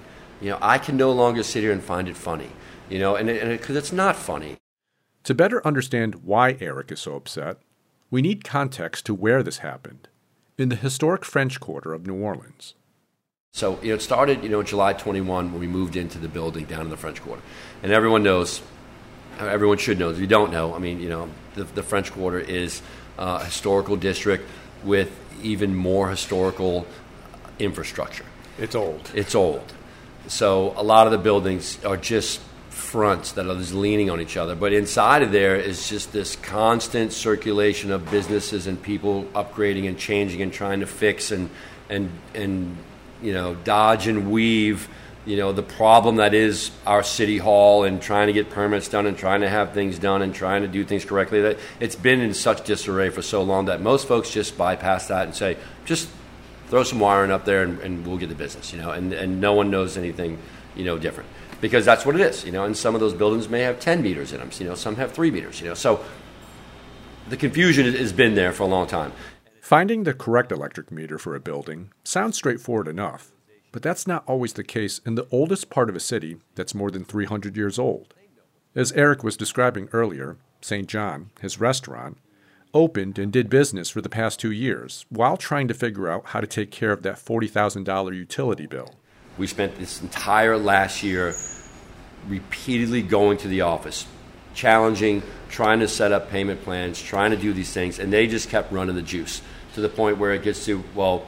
You 0.44 0.50
know, 0.50 0.58
I 0.62 0.78
can 0.78 0.98
no 0.98 1.12
longer 1.14 1.42
sit 1.42 1.64
here 1.64 1.72
and 1.72 1.82
find 1.82 2.10
it 2.10 2.18
funny. 2.18 2.50
You 2.90 3.00
know, 3.00 3.16
and 3.16 3.28
because 3.28 3.50
it, 3.50 3.62
'cause 3.62 3.76
it's 3.78 3.92
not 3.94 4.18
funny. 4.18 4.58
To 5.24 5.34
better 5.34 5.66
understand 5.66 6.16
why 6.26 6.58
Eric 6.60 6.92
is 6.92 7.00
so 7.00 7.16
upset, 7.16 7.58
we 8.12 8.22
need 8.22 8.44
context 8.44 9.06
to 9.06 9.14
where 9.14 9.42
this 9.42 9.60
happened 9.60 10.10
in 10.58 10.68
the 10.68 10.76
historic 10.76 11.24
French 11.24 11.62
Quarter 11.62 11.94
of 11.94 12.06
New 12.06 12.16
Orleans. 12.22 12.76
So 13.54 13.80
you 13.82 13.90
know, 13.90 13.96
it 13.96 14.02
started 14.02 14.44
you 14.44 14.50
know 14.50 14.62
July 14.64 14.92
21 14.92 15.54
when 15.54 15.62
we 15.62 15.68
moved 15.68 15.96
into 15.96 16.18
the 16.20 16.28
building 16.28 16.66
down 16.66 16.82
in 16.82 16.90
the 16.90 16.98
French 16.98 17.22
Quarter, 17.22 17.42
and 17.82 17.94
everyone 17.94 18.22
knows, 18.22 18.62
everyone 19.40 19.78
should 19.78 19.98
know. 19.98 20.10
If 20.10 20.20
you 20.20 20.28
don't 20.28 20.52
know, 20.52 20.74
I 20.76 20.80
mean, 20.80 21.00
you 21.00 21.08
know, 21.08 21.30
the, 21.56 21.64
the 21.64 21.84
French 21.84 22.12
Quarter 22.12 22.42
is 22.42 22.82
a 23.18 23.46
historical 23.46 23.96
district 23.96 24.44
with 24.84 25.10
even 25.42 25.74
more 25.74 26.10
historical 26.10 26.86
infrastructure. 27.60 28.26
It's 28.58 28.76
old. 28.76 29.10
It's 29.16 29.36
old. 29.36 29.72
So 30.28 30.74
a 30.78 30.84
lot 30.84 31.06
of 31.06 31.12
the 31.12 31.18
buildings 31.18 31.84
are 31.84 31.98
just 31.98 32.40
fronts 32.94 33.34
that 33.34 33.48
are 33.48 33.56
just 33.56 33.74
leaning 33.74 34.10
on 34.10 34.22
each 34.22 34.38
other. 34.38 34.56
But 34.56 34.72
inside 34.72 35.22
of 35.22 35.32
there 35.32 35.56
is 35.56 35.90
just 35.90 36.12
this 36.14 36.36
constant 36.36 37.12
circulation 37.12 37.92
of 37.92 38.10
businesses 38.10 38.68
and 38.68 38.82
people 38.82 39.26
upgrading 39.34 39.88
and 39.88 39.98
changing 39.98 40.42
and 40.42 40.54
trying 40.54 40.80
to 40.82 40.86
fix 40.86 41.32
and 41.32 41.50
and 41.90 42.12
and 42.34 42.78
you 43.22 43.34
know 43.34 43.56
dodge 43.56 44.08
and 44.08 44.32
weave. 44.32 44.88
You 45.26 45.38
know 45.38 45.54
the 45.54 45.64
problem 45.64 46.18
that 46.18 46.34
is 46.34 46.72
our 46.86 47.02
city 47.02 47.38
hall 47.38 47.84
and 47.84 48.02
trying 48.02 48.28
to 48.28 48.34
get 48.34 48.50
permits 48.50 48.90
done 48.90 49.06
and 49.06 49.18
trying 49.18 49.42
to 49.42 49.50
have 49.50 49.74
things 49.74 49.98
done 49.98 50.22
and 50.22 50.36
trying 50.36 50.64
to 50.64 50.68
do 50.68 50.84
things 50.84 51.06
correctly. 51.06 51.42
That 51.42 51.58
it's 51.80 51.96
been 51.96 52.22
in 52.22 52.34
such 52.34 52.66
disarray 52.66 53.10
for 53.10 53.22
so 53.22 53.42
long 53.42 53.66
that 53.66 53.82
most 53.82 54.08
folks 54.08 54.30
just 54.30 54.58
bypass 54.58 55.08
that 55.08 55.26
and 55.26 55.36
say 55.36 55.58
just 55.86 56.10
throw 56.74 56.82
some 56.82 57.00
wiring 57.00 57.30
up 57.30 57.46
there 57.46 57.62
and, 57.62 57.80
and 57.82 58.04
we'll 58.04 58.18
get 58.18 58.30
the 58.30 58.36
business, 58.36 58.74
you 58.74 58.82
know, 58.82 58.90
and, 58.90 59.14
and 59.14 59.40
no 59.40 59.54
one 59.54 59.70
knows 59.70 59.96
anything, 59.96 60.40
you 60.76 60.84
know, 60.84 60.98
different. 60.98 61.30
Because 61.62 61.86
that's 61.86 62.04
what 62.04 62.16
it 62.16 62.22
is, 62.22 62.44
you 62.44 62.52
know, 62.52 62.66
and 62.66 62.76
some 62.76 62.96
of 62.96 63.00
those 63.00 63.14
buildings 63.14 63.48
may 63.48 63.60
have 63.60 63.80
10 63.80 64.02
meters 64.02 64.34
in 64.34 64.40
them, 64.40 64.50
you 64.58 64.66
know, 64.66 64.74
some 64.74 64.96
have 64.96 65.12
three 65.12 65.30
meters, 65.30 65.62
you 65.62 65.68
know. 65.68 65.76
So 65.76 66.04
the 67.30 67.38
confusion 67.38 67.94
has 67.94 68.12
been 68.12 68.34
there 68.34 68.52
for 68.54 68.64
a 68.64 68.66
long 68.66 68.88
time. 68.88 69.12
Finding 69.62 70.02
the 70.02 70.16
correct 70.16 70.52
electric 70.52 70.92
meter 70.92 71.20
for 71.20 71.36
a 71.36 71.40
building 71.40 71.92
sounds 72.04 72.38
straightforward 72.38 72.88
enough, 72.88 73.32
but 73.72 73.84
that's 73.84 74.08
not 74.08 74.24
always 74.26 74.54
the 74.54 74.64
case 74.64 75.00
in 75.06 75.14
the 75.14 75.28
oldest 75.30 75.70
part 75.70 75.90
of 75.90 75.96
a 75.96 76.00
city 76.00 76.38
that's 76.56 76.74
more 76.74 76.90
than 76.90 77.06
300 77.06 77.56
years 77.56 77.78
old. 77.78 78.16
As 78.74 78.92
Eric 78.94 79.24
was 79.24 79.38
describing 79.38 79.90
earlier, 79.94 80.38
St. 80.60 80.88
John, 80.88 81.30
his 81.40 81.60
restaurant, 81.60 82.18
opened 82.74 83.20
and 83.20 83.32
did 83.32 83.50
business 83.50 83.90
for 83.90 84.02
the 84.02 84.10
past 84.10 84.40
two 84.40 84.52
years 84.52 85.06
while 85.10 85.38
trying 85.38 85.68
to 85.68 85.74
figure 85.74 86.10
out 86.10 86.28
how 86.28 86.42
to 86.42 86.48
take 86.48 86.72
care 86.72 86.92
of 86.92 87.04
that 87.04 87.16
$40,000 87.16 88.16
utility 88.16 88.66
bill. 88.66 88.96
We 89.38 89.48
spent 89.48 89.78
this 89.78 90.02
entire 90.02 90.58
last 90.58 91.04
year 91.04 91.34
repeatedly 92.28 93.02
going 93.02 93.38
to 93.40 93.48
the 93.48 93.62
office, 93.62 94.06
challenging, 94.54 95.24
trying 95.50 95.80
to 95.80 95.88
set 95.88 96.12
up 96.12 96.30
payment 96.30 96.64
plans, 96.64 97.02
trying 97.02 97.32
to 97.32 97.38
do 97.38 97.54
these 97.54 97.74
things, 97.74 98.00
and 98.00 98.12
they 98.12 98.28
just 98.28 98.50
kept 98.50 98.72
running 98.72 98.96
the 98.96 99.02
juice 99.02 99.42
to 99.74 99.82
the 99.82 99.90
point 99.90 100.18
where 100.18 100.34
it 100.34 100.44
gets 100.44 100.66
to, 100.66 100.84
well, 100.96 101.26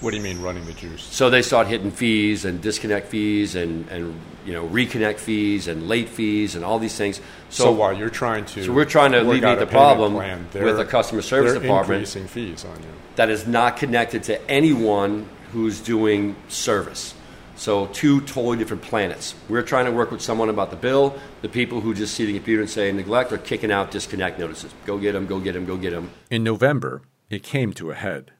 What 0.00 0.12
do 0.12 0.16
you 0.16 0.22
mean 0.22 0.40
running 0.40 0.64
the 0.64 0.72
juice? 0.74 1.02
So 1.02 1.28
they 1.28 1.42
start 1.42 1.66
hitting 1.66 1.90
fees 1.90 2.44
and 2.44 2.60
disconnect 2.62 3.08
fees 3.08 3.56
and, 3.56 3.88
and 3.88 4.14
you 4.46 4.52
know 4.52 4.66
reconnect 4.68 5.18
fees 5.18 5.66
and 5.66 5.88
late 5.88 6.08
fees 6.08 6.54
and 6.54 6.64
all 6.64 6.78
these 6.78 6.96
things. 6.96 7.20
So, 7.50 7.72
while 7.72 7.92
you're 7.92 8.10
trying 8.10 8.44
to 8.46 8.64
So 8.64 8.72
we're 8.72 8.84
trying 8.84 9.12
to 9.12 9.22
alleviate 9.22 9.58
the 9.58 9.66
problem 9.66 10.12
plan, 10.14 10.44
with 10.44 10.52
they're- 10.52 10.78
a 10.78 10.84
customer 10.84 11.22
service 11.22 11.52
they're 11.52 11.60
department 11.62 12.00
increasing 12.00 12.28
fees 12.28 12.64
on 12.64 12.76
you. 12.76 12.88
that 13.16 13.28
is 13.28 13.46
not 13.46 13.76
connected 13.76 14.22
to 14.24 14.50
anyone 14.50 15.28
who's 15.52 15.80
doing 15.80 16.36
service. 16.48 17.14
So 17.56 17.86
two 17.86 18.20
totally 18.20 18.56
different 18.56 18.82
planets. 18.84 19.34
We're 19.48 19.62
trying 19.62 19.86
to 19.86 19.90
work 19.90 20.12
with 20.12 20.20
someone 20.22 20.48
about 20.48 20.70
the 20.70 20.76
bill. 20.76 21.18
The 21.42 21.48
people 21.48 21.80
who 21.80 21.92
just 21.92 22.14
see 22.14 22.24
the 22.24 22.34
computer 22.34 22.62
and 22.62 22.70
say 22.70 22.92
neglect 22.92 23.32
are 23.32 23.38
kicking 23.38 23.72
out 23.72 23.90
disconnect 23.90 24.38
notices. 24.38 24.72
Go 24.86 24.96
get 24.98 25.12
them. 25.12 25.26
Go 25.26 25.40
get 25.40 25.54
them. 25.54 25.64
Go 25.66 25.76
get 25.76 25.90
them. 25.90 26.10
In 26.30 26.44
November, 26.44 27.02
it 27.30 27.42
came 27.42 27.72
to 27.72 27.90
a 27.90 27.94
head. 27.94 28.30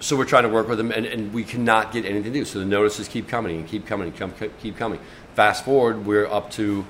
So 0.00 0.16
we're 0.16 0.24
trying 0.24 0.42
to 0.42 0.48
work 0.48 0.68
with 0.68 0.78
them, 0.78 0.90
and, 0.90 1.06
and 1.06 1.32
we 1.32 1.44
cannot 1.44 1.92
get 1.92 2.04
anything 2.04 2.32
to 2.32 2.38
do. 2.38 2.44
So 2.44 2.58
the 2.58 2.64
notices 2.64 3.08
keep 3.08 3.28
coming 3.28 3.58
and 3.58 3.66
keep 3.66 3.86
coming 3.86 4.08
and 4.08 4.16
come, 4.16 4.34
keep 4.60 4.76
coming. 4.76 5.00
Fast 5.34 5.64
forward, 5.64 6.04
we're 6.04 6.26
up 6.26 6.50
to 6.52 6.84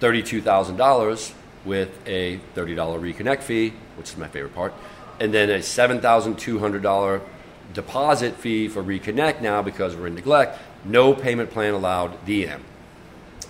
thirty-two 0.00 0.42
thousand 0.42 0.76
dollars 0.76 1.32
with 1.64 1.90
a 2.08 2.38
thirty 2.54 2.74
dollar 2.74 2.98
reconnect 2.98 3.42
fee, 3.42 3.72
which 3.96 4.10
is 4.10 4.16
my 4.16 4.28
favorite 4.28 4.54
part, 4.54 4.74
and 5.20 5.32
then 5.32 5.50
a 5.50 5.62
seven 5.62 6.00
thousand 6.00 6.38
two 6.38 6.58
hundred 6.58 6.82
dollar 6.82 7.20
deposit 7.72 8.36
fee 8.36 8.68
for 8.68 8.82
reconnect 8.82 9.40
now 9.40 9.62
because 9.62 9.96
we're 9.96 10.06
in 10.08 10.14
neglect. 10.14 10.58
No 10.84 11.14
payment 11.14 11.50
plan 11.50 11.74
allowed. 11.74 12.24
DM. 12.26 12.60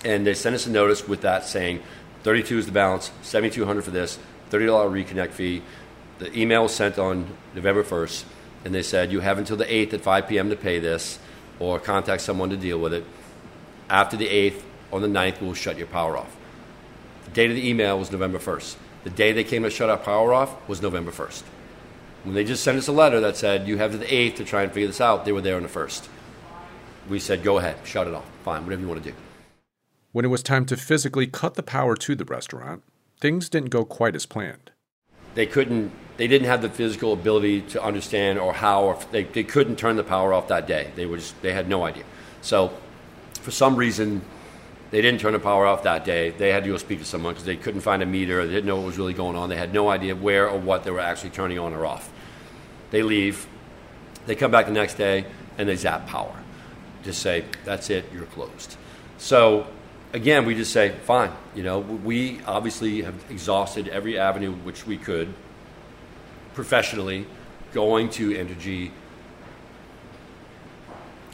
And 0.05 0.25
they 0.25 0.35
sent 0.35 0.55
us 0.55 0.67
a 0.67 0.69
notice 0.69 1.07
with 1.07 1.21
that 1.21 1.45
saying, 1.45 1.81
32 2.23 2.59
is 2.59 2.65
the 2.67 2.71
balance, 2.71 3.11
7,200 3.23 3.83
for 3.83 3.91
this, 3.91 4.19
$30 4.51 4.67
reconnect 4.89 5.31
fee. 5.31 5.63
The 6.19 6.37
email 6.37 6.63
was 6.63 6.75
sent 6.75 6.99
on 6.99 7.27
November 7.55 7.83
1st, 7.83 8.23
and 8.65 8.75
they 8.75 8.81
said 8.81 9.11
you 9.11 9.21
have 9.21 9.37
until 9.37 9.55
the 9.55 9.65
8th 9.65 9.93
at 9.93 10.01
5 10.01 10.27
p.m. 10.27 10.49
to 10.49 10.55
pay 10.55 10.79
this, 10.79 11.19
or 11.59 11.79
contact 11.79 12.21
someone 12.21 12.49
to 12.49 12.57
deal 12.57 12.79
with 12.79 12.93
it. 12.93 13.05
after 13.89 14.17
the 14.17 14.27
8th 14.27 14.61
or 14.91 14.99
the 14.99 15.07
9th, 15.07 15.41
we'll 15.41 15.53
shut 15.53 15.77
your 15.77 15.87
power 15.87 16.17
off. 16.17 16.35
The 17.25 17.31
date 17.31 17.49
of 17.49 17.55
the 17.55 17.67
email 17.67 17.97
was 17.97 18.11
November 18.11 18.39
1st. 18.39 18.75
The 19.03 19.09
day 19.09 19.31
they 19.31 19.43
came 19.43 19.63
to 19.63 19.69
shut 19.69 19.89
our 19.89 19.97
power 19.97 20.33
off 20.33 20.67
was 20.67 20.81
November 20.81 21.11
1st. 21.11 21.43
When 22.23 22.33
they 22.33 22.43
just 22.43 22.63
sent 22.63 22.77
us 22.77 22.87
a 22.87 22.91
letter 22.91 23.19
that 23.19 23.37
said, 23.37 23.67
you 23.67 23.77
have 23.77 23.91
to 23.91 23.97
the 23.97 24.05
8th 24.05 24.37
to 24.37 24.45
try 24.45 24.63
and 24.63 24.71
figure 24.71 24.87
this 24.87 25.01
out, 25.01 25.25
they 25.25 25.31
were 25.31 25.41
there 25.41 25.57
on 25.57 25.63
the 25.63 25.69
1st. 25.69 26.07
We 27.07 27.19
said, 27.19 27.43
go 27.43 27.59
ahead, 27.59 27.77
shut 27.83 28.07
it 28.07 28.15
off. 28.15 28.25
Fine, 28.43 28.63
whatever 28.63 28.81
you 28.81 28.87
want 28.87 29.03
to 29.03 29.11
do. 29.11 29.15
When 30.11 30.25
it 30.25 30.29
was 30.29 30.41
time 30.41 30.65
to 30.67 30.77
physically 30.77 31.27
cut 31.27 31.53
the 31.53 31.63
power 31.63 31.95
to 31.97 32.15
the 32.15 32.25
restaurant, 32.25 32.83
things 33.19 33.49
didn't 33.49 33.69
go 33.69 33.85
quite 33.85 34.15
as 34.15 34.25
planned. 34.25 34.71
They 35.35 35.45
couldn't, 35.45 35.91
they 36.17 36.27
didn't 36.27 36.47
have 36.47 36.61
the 36.61 36.69
physical 36.69 37.13
ability 37.13 37.61
to 37.61 37.83
understand 37.83 38.39
or 38.39 38.53
how, 38.53 38.83
or 38.83 38.99
they, 39.11 39.23
they 39.23 39.43
couldn't 39.43 39.77
turn 39.77 39.95
the 39.95 40.03
power 40.03 40.33
off 40.33 40.47
that 40.47 40.67
day. 40.67 40.91
They, 40.95 41.05
were 41.05 41.17
just, 41.17 41.39
they 41.41 41.53
had 41.53 41.67
no 41.67 41.83
idea. 41.83 42.03
So, 42.41 42.71
for 43.41 43.51
some 43.51 43.75
reason, 43.75 44.21
they 44.91 45.01
didn't 45.01 45.19
turn 45.19 45.33
the 45.33 45.39
power 45.39 45.65
off 45.65 45.83
that 45.83 46.05
day. 46.05 46.29
They 46.29 46.51
had 46.51 46.63
to 46.63 46.69
go 46.69 46.77
speak 46.77 46.99
to 46.99 47.05
someone 47.05 47.33
because 47.33 47.45
they 47.45 47.57
couldn't 47.57 47.81
find 47.81 48.01
a 48.01 48.05
meter. 48.05 48.45
They 48.45 48.53
didn't 48.53 48.65
know 48.65 48.77
what 48.77 48.85
was 48.85 48.97
really 48.97 49.13
going 49.13 49.35
on. 49.35 49.49
They 49.49 49.57
had 49.57 49.73
no 49.73 49.89
idea 49.89 50.15
where 50.15 50.49
or 50.49 50.57
what 50.57 50.83
they 50.83 50.91
were 50.91 51.01
actually 51.01 51.31
turning 51.31 51.59
on 51.59 51.73
or 51.73 51.85
off. 51.85 52.09
They 52.91 53.03
leave. 53.03 53.47
They 54.25 54.35
come 54.35 54.51
back 54.51 54.67
the 54.67 54.71
next 54.71 54.95
day 54.95 55.25
and 55.57 55.67
they 55.67 55.75
zap 55.75 56.07
power. 56.07 56.35
Just 57.03 57.21
say, 57.21 57.45
that's 57.65 57.89
it, 57.89 58.05
you're 58.13 58.25
closed. 58.25 58.77
So, 59.17 59.67
again, 60.13 60.45
we 60.45 60.55
just 60.55 60.71
say, 60.71 60.89
fine. 61.03 61.31
You 61.53 61.63
know, 61.63 61.79
we 61.79 62.41
obviously 62.45 63.03
have 63.03 63.15
exhausted 63.29 63.87
every 63.89 64.17
avenue 64.17 64.53
which 64.53 64.87
we 64.87 64.97
could 64.97 65.33
professionally, 66.55 67.27
going 67.73 68.09
to 68.09 68.31
Entergy, 68.31 68.91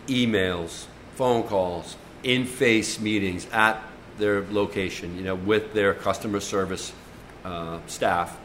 emails, 0.07 0.85
phone 1.15 1.43
calls, 1.43 1.95
in 2.23 2.45
face 2.45 2.99
meetings 2.99 3.47
at 3.51 3.81
their 4.17 4.41
location, 4.41 5.15
you 5.17 5.23
know, 5.23 5.35
with 5.35 5.73
their 5.73 5.93
customer 5.93 6.39
service 6.39 6.91
uh, 7.45 7.79
staff, 7.87 8.37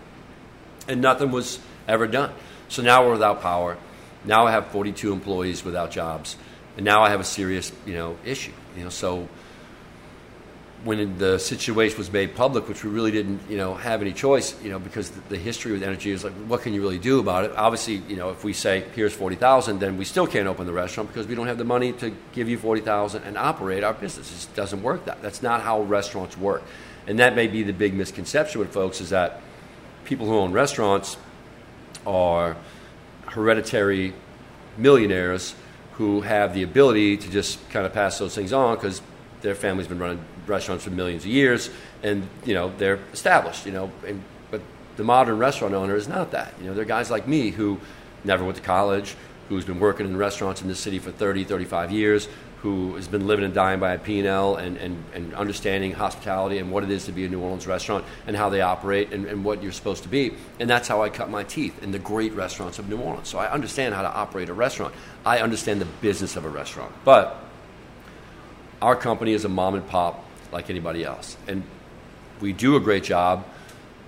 and 0.88 1.00
nothing 1.00 1.30
was 1.30 1.58
ever 1.88 2.06
done. 2.06 2.32
So 2.68 2.82
now 2.82 3.04
we're 3.04 3.12
without 3.12 3.42
power. 3.42 3.76
Now 4.24 4.46
I 4.46 4.52
have 4.52 4.68
42 4.68 5.12
employees 5.12 5.64
without 5.64 5.90
jobs, 5.90 6.36
and 6.76 6.84
now 6.84 7.02
I 7.02 7.10
have 7.10 7.20
a 7.20 7.24
serious, 7.24 7.72
you 7.84 7.94
know, 7.94 8.16
issue. 8.24 8.52
You 8.76 8.84
know, 8.84 8.90
so 8.90 9.28
when 10.86 11.18
the 11.18 11.36
situation 11.38 11.98
was 11.98 12.12
made 12.12 12.36
public, 12.36 12.68
which 12.68 12.84
we 12.84 12.90
really 12.90 13.10
didn't, 13.10 13.40
you 13.50 13.56
know, 13.56 13.74
have 13.74 14.00
any 14.00 14.12
choice, 14.12 14.54
you 14.62 14.70
know, 14.70 14.78
because 14.78 15.10
the, 15.10 15.20
the, 15.30 15.36
history 15.36 15.72
with 15.72 15.82
Entergy 15.82 16.12
is 16.12 16.22
like, 16.22 16.32
what 16.46 16.62
can 16.62 16.72
you 16.72 16.80
really 16.80 16.98
do 16.98 17.18
about 17.18 17.44
it? 17.44 17.50
Obviously, 17.56 17.96
you 18.08 18.14
know, 18.14 18.30
if 18.30 18.44
we 18.44 18.52
say 18.52 18.84
here's 18.94 19.12
forty 19.12 19.34
thousand, 19.34 19.80
then 19.80 19.98
we 19.98 20.04
still 20.04 20.28
can't 20.28 20.46
open 20.46 20.64
the 20.64 20.72
restaurant 20.72 21.08
because 21.10 21.26
we 21.26 21.34
don't 21.34 21.48
have 21.48 21.58
the 21.58 21.64
money 21.64 21.92
to 21.94 22.14
give 22.32 22.48
you 22.48 22.56
forty 22.56 22.80
thousand 22.80 23.24
and 23.24 23.36
operate 23.36 23.82
our 23.82 23.94
business. 23.94 24.30
It 24.30 24.34
just 24.34 24.54
doesn't 24.54 24.82
work 24.82 25.04
that. 25.06 25.20
That's 25.22 25.42
not 25.42 25.62
how 25.62 25.82
restaurants 25.82 26.38
work, 26.38 26.62
and 27.08 27.18
that 27.18 27.34
may 27.34 27.48
be 27.48 27.64
the 27.64 27.72
big 27.72 27.92
misconception 27.92 28.60
with 28.60 28.72
folks 28.72 29.00
is 29.00 29.10
that 29.10 29.40
people 30.04 30.26
who 30.26 30.36
own 30.36 30.52
restaurants 30.52 31.16
are 32.06 32.56
hereditary 33.26 34.14
millionaires 34.78 35.56
who 35.94 36.20
have 36.20 36.54
the 36.54 36.62
ability 36.62 37.16
to 37.16 37.30
just 37.30 37.58
kind 37.70 37.84
of 37.84 37.92
pass 37.92 38.18
those 38.18 38.34
things 38.34 38.52
on 38.52 38.76
because 38.76 39.02
their 39.40 39.54
family's 39.54 39.88
been 39.88 39.98
running 39.98 40.22
restaurants 40.46 40.84
for 40.84 40.90
millions 40.90 41.24
of 41.24 41.30
years, 41.30 41.70
and 42.02 42.28
you 42.44 42.54
know 42.54 42.72
they're 42.78 43.00
established. 43.12 43.66
You 43.66 43.72
know, 43.72 43.90
and, 44.06 44.22
but 44.50 44.60
the 44.96 45.04
modern 45.04 45.38
restaurant 45.38 45.74
owner 45.74 45.96
is 45.96 46.08
not 46.08 46.30
that. 46.32 46.54
You 46.60 46.66
know, 46.66 46.74
they're 46.74 46.84
guys 46.84 47.10
like 47.10 47.26
me 47.26 47.50
who 47.50 47.80
never 48.24 48.44
went 48.44 48.56
to 48.56 48.62
college, 48.62 49.16
who's 49.48 49.64
been 49.64 49.80
working 49.80 50.06
in 50.06 50.16
restaurants 50.16 50.62
in 50.62 50.68
this 50.68 50.80
city 50.80 50.98
for 50.98 51.10
30, 51.10 51.44
35 51.44 51.92
years, 51.92 52.28
who 52.62 52.96
has 52.96 53.06
been 53.06 53.26
living 53.26 53.44
and 53.44 53.54
dying 53.54 53.78
by 53.78 53.92
a 53.92 53.98
P&L 53.98 54.56
and, 54.56 54.76
and, 54.78 55.04
and 55.14 55.34
understanding 55.34 55.92
hospitality 55.92 56.58
and 56.58 56.72
what 56.72 56.82
it 56.82 56.90
is 56.90 57.04
to 57.04 57.12
be 57.12 57.24
a 57.24 57.28
New 57.28 57.40
Orleans 57.40 57.66
restaurant 57.66 58.04
and 58.26 58.36
how 58.36 58.48
they 58.48 58.60
operate 58.60 59.12
and, 59.12 59.26
and 59.26 59.44
what 59.44 59.62
you're 59.62 59.72
supposed 59.72 60.02
to 60.02 60.08
be. 60.08 60.34
And 60.58 60.68
that's 60.68 60.88
how 60.88 61.02
I 61.02 61.08
cut 61.08 61.30
my 61.30 61.44
teeth 61.44 61.80
in 61.82 61.92
the 61.92 61.98
great 62.00 62.32
restaurants 62.32 62.80
of 62.80 62.88
New 62.88 62.98
Orleans. 62.98 63.28
So 63.28 63.38
I 63.38 63.50
understand 63.52 63.94
how 63.94 64.02
to 64.02 64.12
operate 64.12 64.48
a 64.48 64.54
restaurant. 64.54 64.94
I 65.24 65.38
understand 65.38 65.80
the 65.80 65.86
business 66.00 66.34
of 66.34 66.44
a 66.44 66.48
restaurant. 66.48 66.92
But 67.04 67.36
our 68.82 68.96
company 68.96 69.32
is 69.32 69.44
a 69.44 69.48
mom 69.48 69.76
and 69.76 69.86
pop 69.86 70.24
like 70.52 70.70
anybody 70.70 71.04
else. 71.04 71.36
And 71.46 71.62
we 72.40 72.52
do 72.52 72.76
a 72.76 72.80
great 72.80 73.04
job 73.04 73.46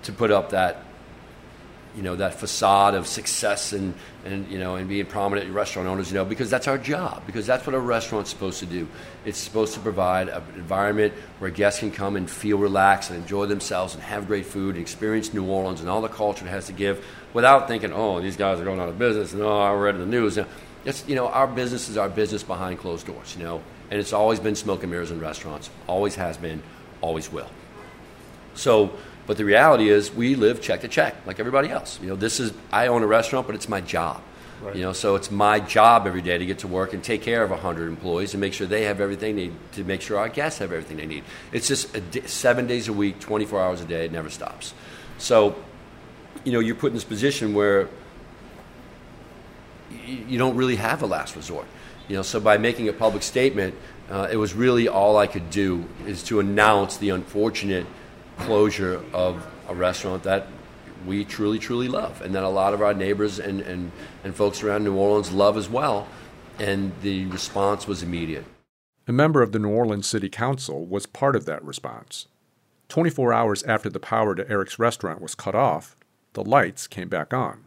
to 0.03 0.11
put 0.11 0.31
up 0.31 0.51
that 0.51 0.83
you 1.95 2.03
know 2.03 2.15
that 2.15 2.35
facade 2.35 2.93
of 2.93 3.07
success 3.07 3.73
and, 3.73 3.93
and 4.23 4.47
you 4.49 4.59
know 4.59 4.75
and 4.75 4.87
being 4.87 5.05
prominent 5.05 5.51
restaurant 5.51 5.87
owners 5.87 6.09
you 6.09 6.15
know 6.15 6.23
because 6.23 6.49
that's 6.49 6.67
our 6.67 6.77
job 6.77 7.25
because 7.25 7.47
that's 7.47 7.65
what 7.65 7.75
a 7.75 7.79
restaurant's 7.79 8.29
supposed 8.29 8.59
to 8.59 8.65
do. 8.65 8.87
It's 9.25 9.39
supposed 9.39 9.73
to 9.73 9.79
provide 9.79 10.29
an 10.29 10.43
environment 10.55 11.13
where 11.39 11.49
guests 11.49 11.79
can 11.79 11.91
come 11.91 12.15
and 12.15 12.29
feel 12.29 12.57
relaxed 12.57 13.09
and 13.09 13.19
enjoy 13.19 13.47
themselves 13.47 13.95
and 13.95 14.03
have 14.03 14.27
great 14.27 14.45
food 14.45 14.75
and 14.75 14.81
experience 14.81 15.33
New 15.33 15.45
Orleans 15.45 15.81
and 15.81 15.89
all 15.89 16.01
the 16.01 16.07
culture 16.07 16.45
it 16.45 16.49
has 16.49 16.67
to 16.67 16.73
give 16.73 17.03
without 17.33 17.67
thinking 17.67 17.91
oh 17.91 18.21
these 18.21 18.37
guys 18.37 18.59
are 18.59 18.65
going 18.65 18.79
out 18.79 18.89
of 18.89 18.99
business 18.99 19.33
and 19.33 19.41
oh 19.41 19.59
I 19.59 19.73
read 19.73 19.95
in 19.95 20.01
the 20.01 20.07
news. 20.07 20.37
It's 20.85 21.07
you 21.07 21.15
know 21.15 21.27
our 21.27 21.47
business 21.47 21.89
is 21.89 21.97
our 21.97 22.09
business 22.09 22.43
behind 22.43 22.79
closed 22.79 23.07
doors 23.07 23.35
you 23.35 23.43
know 23.43 23.61
and 23.89 23.99
it's 23.99 24.13
always 24.13 24.39
been 24.39 24.55
smoke 24.55 24.83
and 24.83 24.91
mirrors 24.91 25.11
in 25.11 25.19
restaurants. 25.19 25.69
Always 25.87 26.15
has 26.15 26.37
been, 26.37 26.61
always 27.01 27.31
will. 27.31 27.49
So, 28.53 28.91
but 29.25 29.37
the 29.37 29.45
reality 29.45 29.89
is, 29.89 30.13
we 30.13 30.35
live 30.35 30.61
check 30.61 30.81
to 30.81 30.87
check 30.87 31.15
like 31.25 31.39
everybody 31.39 31.69
else. 31.69 31.99
You 32.01 32.09
know, 32.09 32.15
this 32.15 32.39
is 32.39 32.53
I 32.71 32.87
own 32.87 33.03
a 33.03 33.07
restaurant, 33.07 33.47
but 33.47 33.55
it's 33.55 33.69
my 33.69 33.81
job. 33.81 34.21
Right. 34.61 34.75
You 34.75 34.81
know, 34.81 34.93
so 34.93 35.15
it's 35.15 35.31
my 35.31 35.61
job 35.61 36.05
every 36.05 36.21
day 36.21 36.37
to 36.37 36.45
get 36.45 36.59
to 36.59 36.67
work 36.67 36.93
and 36.93 37.01
take 37.01 37.21
care 37.21 37.43
of 37.43 37.49
100 37.49 37.87
employees 37.87 38.33
and 38.33 38.41
make 38.41 38.53
sure 38.53 38.67
they 38.67 38.83
have 38.83 38.99
everything 38.99 39.35
they 39.35 39.47
need 39.47 39.53
to 39.73 39.85
make 39.85 40.01
sure 40.01 40.17
our 40.17 40.27
guests 40.27 40.59
have 40.59 40.73
everything 40.73 40.97
they 40.97 41.05
need. 41.05 41.23
It's 41.53 41.67
just 41.67 41.95
a, 41.95 42.27
seven 42.27 42.67
days 42.67 42.89
a 42.89 42.93
week, 42.93 43.19
24 43.19 43.61
hours 43.61 43.81
a 43.81 43.85
day. 43.85 44.05
It 44.05 44.11
never 44.11 44.29
stops. 44.29 44.73
So, 45.17 45.55
you 46.43 46.51
know, 46.51 46.59
you're 46.59 46.75
put 46.75 46.87
in 46.87 46.93
this 46.93 47.05
position 47.05 47.53
where 47.53 47.87
you 50.05 50.37
don't 50.37 50.57
really 50.57 50.75
have 50.75 51.01
a 51.01 51.05
last 51.05 51.35
resort. 51.35 51.65
You 52.09 52.15
know, 52.15 52.21
so 52.23 52.39
by 52.39 52.57
making 52.57 52.89
a 52.89 52.93
public 52.93 53.23
statement, 53.23 53.75
uh, 54.09 54.27
it 54.31 54.35
was 54.35 54.55
really 54.55 54.87
all 54.87 55.17
I 55.17 55.27
could 55.27 55.51
do 55.51 55.85
is 56.07 56.23
to 56.23 56.39
announce 56.39 56.97
the 56.97 57.11
unfortunate 57.11 57.85
closure 58.39 59.01
of 59.13 59.45
a 59.67 59.75
restaurant 59.75 60.23
that 60.23 60.47
we 61.05 61.23
truly, 61.23 61.59
truly 61.59 61.87
love, 61.87 62.21
and 62.21 62.33
that 62.33 62.43
a 62.43 62.49
lot 62.49 62.73
of 62.73 62.81
our 62.81 62.95
neighbors 62.95 63.39
and, 63.39 63.61
and, 63.61 63.91
and 64.23 64.35
folks 64.35 64.63
around 64.63 64.83
New 64.83 64.95
Orleans 64.95 65.31
love 65.31 65.55
as 65.55 65.69
well. 65.69 66.07
And 66.57 66.91
the 67.03 67.27
response 67.27 67.87
was 67.87 68.01
immediate. 68.01 68.45
A 69.07 69.13
member 69.13 69.41
of 69.41 69.51
the 69.51 69.59
New 69.59 69.69
Orleans 69.69 70.07
City 70.07 70.29
Council 70.29 70.85
was 70.85 71.05
part 71.05 71.35
of 71.35 71.45
that 71.45 71.63
response. 71.63 72.27
24 72.89 73.31
hours 73.31 73.63
after 73.63 73.89
the 73.89 73.99
power 73.99 74.33
to 74.33 74.49
Eric's 74.49 74.79
restaurant 74.79 75.21
was 75.21 75.35
cut 75.35 75.53
off, 75.53 75.95
the 76.33 76.43
lights 76.43 76.87
came 76.87 77.07
back 77.07 77.33
on. 77.33 77.65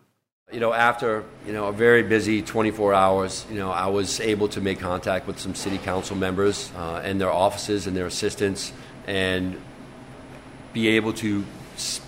You 0.53 0.61
know, 0.61 0.73
after 0.75 1.25
you 1.47 1.53
know 1.55 1.69
a 1.69 1.73
very 1.73 2.03
busy 2.03 2.43
24 2.43 2.93
hours, 2.93 3.47
you 3.51 3.57
know, 3.57 3.71
I 3.71 3.87
was 3.87 4.21
able 4.21 4.49
to 4.49 4.61
make 4.61 4.81
contact 4.81 5.27
with 5.27 5.39
some 5.39 5.55
city 5.55 5.79
council 5.79 6.15
members 6.15 6.71
uh, 6.77 7.01
and 7.03 7.19
their 7.19 7.33
offices 7.33 7.87
and 7.87 7.97
their 7.97 8.07
assistants, 8.07 8.71
and 9.07 9.59
be 10.75 10.89
able 10.89 11.15
to, 11.15 11.45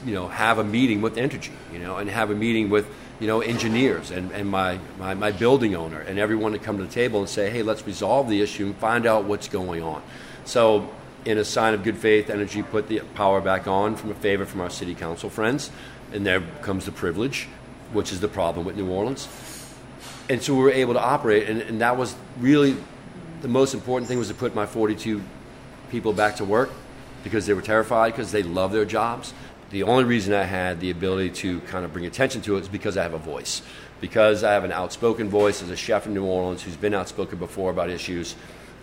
you 0.04 0.14
know, 0.14 0.28
have 0.28 0.58
a 0.58 0.64
meeting 0.64 1.00
with 1.00 1.16
Entergy, 1.16 1.52
you 1.72 1.78
know, 1.78 1.96
and 1.96 2.10
have 2.10 2.30
a 2.30 2.34
meeting 2.34 2.68
with 2.68 2.86
you 3.18 3.26
know 3.26 3.40
engineers 3.40 4.10
and, 4.10 4.30
and 4.32 4.48
my, 4.50 4.78
my, 4.98 5.14
my 5.14 5.30
building 5.30 5.74
owner 5.74 6.00
and 6.00 6.18
everyone 6.18 6.52
to 6.52 6.58
come 6.58 6.76
to 6.78 6.84
the 6.84 6.92
table 6.92 7.20
and 7.20 7.28
say, 7.28 7.48
hey, 7.48 7.62
let's 7.62 7.86
resolve 7.86 8.28
the 8.28 8.42
issue 8.42 8.66
and 8.66 8.76
find 8.76 9.06
out 9.06 9.24
what's 9.24 9.48
going 9.48 9.82
on. 9.82 10.02
So 10.44 10.90
in 11.24 11.38
a 11.38 11.44
sign 11.44 11.72
of 11.72 11.82
good 11.82 11.96
faith, 11.96 12.28
Entergy 12.28 12.68
put 12.68 12.88
the 12.88 13.00
power 13.14 13.40
back 13.40 13.66
on 13.66 13.96
from 13.96 14.10
a 14.10 14.14
favor 14.14 14.44
from 14.44 14.60
our 14.60 14.70
city 14.70 14.94
council 14.94 15.30
friends, 15.30 15.70
and 16.12 16.26
there 16.26 16.42
comes 16.60 16.84
the 16.84 16.92
privilege 16.92 17.48
which 17.92 18.12
is 18.12 18.20
the 18.20 18.28
problem 18.28 18.64
with 18.66 18.76
New 18.76 18.90
Orleans. 18.90 19.28
And 20.28 20.42
so 20.42 20.54
we 20.54 20.62
were 20.62 20.70
able 20.70 20.94
to 20.94 21.02
operate, 21.02 21.48
and, 21.48 21.60
and 21.62 21.80
that 21.80 21.96
was 21.96 22.14
really 22.38 22.76
the 23.42 23.48
most 23.48 23.74
important 23.74 24.08
thing 24.08 24.18
was 24.18 24.28
to 24.28 24.34
put 24.34 24.54
my 24.54 24.64
42 24.64 25.22
people 25.90 26.12
back 26.14 26.36
to 26.36 26.44
work 26.44 26.70
because 27.22 27.46
they 27.46 27.52
were 27.52 27.62
terrified 27.62 28.12
because 28.12 28.32
they 28.32 28.42
love 28.42 28.72
their 28.72 28.86
jobs. 28.86 29.34
The 29.70 29.82
only 29.82 30.04
reason 30.04 30.32
I 30.32 30.44
had 30.44 30.80
the 30.80 30.90
ability 30.90 31.30
to 31.30 31.60
kind 31.62 31.84
of 31.84 31.92
bring 31.92 32.06
attention 32.06 32.40
to 32.42 32.56
it 32.56 32.60
is 32.62 32.68
because 32.68 32.96
I 32.96 33.02
have 33.02 33.14
a 33.14 33.18
voice. 33.18 33.60
Because 34.00 34.44
I 34.44 34.52
have 34.52 34.64
an 34.64 34.72
outspoken 34.72 35.28
voice 35.28 35.62
as 35.62 35.70
a 35.70 35.76
chef 35.76 36.06
in 36.06 36.14
New 36.14 36.24
Orleans 36.24 36.62
who's 36.62 36.76
been 36.76 36.94
outspoken 36.94 37.38
before 37.38 37.70
about 37.70 37.90
issues 37.90 38.34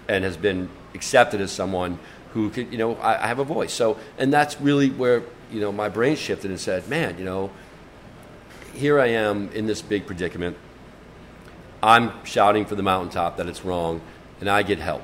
and 0.08 0.24
has 0.24 0.38
been 0.38 0.70
accepted 0.94 1.42
as 1.42 1.52
someone 1.52 1.98
who 2.34 2.50
could, 2.50 2.72
you 2.72 2.78
know, 2.78 2.96
I, 2.96 3.24
I 3.24 3.28
have 3.28 3.40
a 3.40 3.44
voice. 3.44 3.74
So, 3.74 3.98
and 4.18 4.32
that's 4.32 4.60
really 4.60 4.90
where, 4.90 5.24
you 5.52 5.60
know, 5.60 5.72
my 5.72 5.90
brain 5.90 6.16
shifted 6.16 6.52
and 6.52 6.60
said, 6.60 6.88
man, 6.88 7.18
you 7.18 7.26
know, 7.26 7.52
here 8.74 9.00
I 9.00 9.08
am 9.08 9.50
in 9.54 9.68
this 9.68 9.82
big 9.82 10.06
predicament. 10.06 10.58
I'm 11.84 12.12
shouting 12.26 12.66
for 12.66 12.76
the 12.76 12.84
mountaintop 12.84 13.38
that 13.38 13.48
it's 13.48 13.66
wrong, 13.66 14.02
and 14.40 14.50
I 14.50 14.64
get 14.64 14.80
help, 14.80 15.02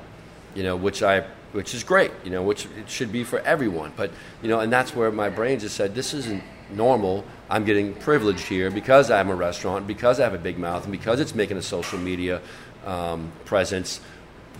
you 0.54 0.62
know, 0.62 0.76
which 0.76 1.02
I 1.02 1.24
which 1.52 1.74
is 1.74 1.82
great, 1.82 2.10
you 2.24 2.30
know, 2.30 2.42
which 2.42 2.66
it 2.66 2.90
should 2.90 3.10
be 3.10 3.24
for 3.24 3.40
everyone. 3.40 3.92
But 3.96 4.10
you 4.42 4.48
know, 4.48 4.60
and 4.60 4.72
that's 4.72 4.94
where 4.94 5.10
my 5.10 5.30
brain 5.30 5.58
just 5.58 5.76
said, 5.76 5.94
this 5.94 6.14
isn't 6.14 6.42
normal. 6.70 7.24
I'm 7.48 7.64
getting 7.64 7.94
privileged 7.94 8.46
here 8.46 8.70
because 8.70 9.10
I'm 9.10 9.30
a 9.30 9.34
restaurant, 9.34 9.86
because 9.86 10.20
I 10.20 10.24
have 10.24 10.34
a 10.34 10.38
big 10.38 10.58
mouth, 10.58 10.84
and 10.84 10.92
because 10.92 11.20
it's 11.20 11.34
making 11.34 11.56
a 11.56 11.62
social 11.62 11.98
media 11.98 12.42
um, 12.84 13.32
presence. 13.44 14.00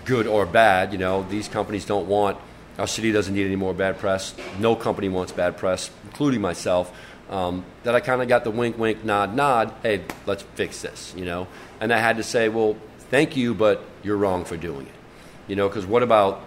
good 0.05 0.27
or 0.27 0.47
bad. 0.47 0.93
You 0.93 0.99
know, 0.99 1.25
these 1.29 1.49
companies 1.49 1.85
don't 1.85 2.09
want 2.09 2.39
our 2.79 2.87
city 2.87 3.11
doesn't 3.11 3.35
need 3.35 3.45
any 3.45 3.57
more 3.57 3.75
bad 3.75 3.99
press. 3.99 4.35
No 4.61 4.77
company 4.77 5.09
wants 5.09 5.33
bad 5.33 5.57
press, 5.57 5.91
including 6.05 6.41
myself. 6.41 6.97
Um, 7.31 7.65
that 7.83 7.95
I 7.95 8.01
kind 8.01 8.23
of 8.23 8.29
got 8.29 8.45
the 8.45 8.51
wink, 8.51 8.79
wink, 8.79 9.05
nod, 9.05 9.35
nod. 9.35 9.75
Hey, 9.83 10.03
let's 10.25 10.43
fix 10.55 10.81
this. 10.81 11.13
You 11.17 11.25
know, 11.25 11.47
and 11.81 11.93
I 11.93 11.99
had 11.99 12.17
to 12.17 12.23
say, 12.23 12.49
well, 12.49 12.77
thank 13.11 13.37
you, 13.37 13.55
but 13.55 13.85
you're 14.03 14.17
wrong 14.17 14.45
for 14.45 14.57
doing 14.57 14.87
it. 14.87 14.93
You 15.47 15.57
know, 15.57 15.69
because 15.69 15.87
what 15.87 16.03
about 16.03 16.43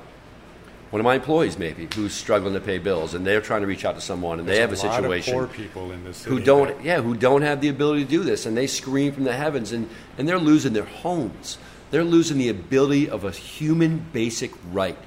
one 0.92 1.00
of 1.00 1.06
my 1.06 1.16
employees 1.16 1.58
maybe 1.58 1.88
who's 1.96 2.14
struggling 2.14 2.54
to 2.54 2.60
pay 2.60 2.78
bills 2.78 3.14
and 3.14 3.26
they're 3.26 3.42
trying 3.42 3.62
to 3.62 3.68
reach 3.68 3.86
out 3.86 3.96
to 3.96 4.02
someone 4.02 4.40
and 4.40 4.48
There's 4.48 4.58
they 4.58 4.62
have 4.62 4.72
a, 4.72 4.76
a 4.76 4.88
lot 4.88 4.96
situation 4.96 5.34
of 5.34 5.40
poor 5.40 5.48
people 5.48 5.92
in 5.92 6.04
this 6.04 6.18
city 6.18 6.30
who 6.30 6.42
don't 6.42 6.84
yeah 6.84 7.02
who 7.02 7.16
don't 7.16 7.42
have 7.42 7.62
the 7.62 7.70
ability 7.70 8.04
to 8.04 8.10
do 8.10 8.24
this 8.24 8.46
and 8.46 8.56
they 8.56 8.68
scream 8.68 9.14
from 9.14 9.24
the 9.24 9.34
heavens 9.34 9.72
and, 9.72 9.90
and 10.18 10.28
they're 10.28 10.38
losing 10.38 10.74
their 10.74 10.84
homes 10.84 11.58
they're 11.92 12.04
losing 12.04 12.38
the 12.38 12.50
ability 12.50 13.10
of 13.10 13.24
a 13.24 13.32
human 13.32 14.06
basic 14.12 14.52
right 14.72 14.98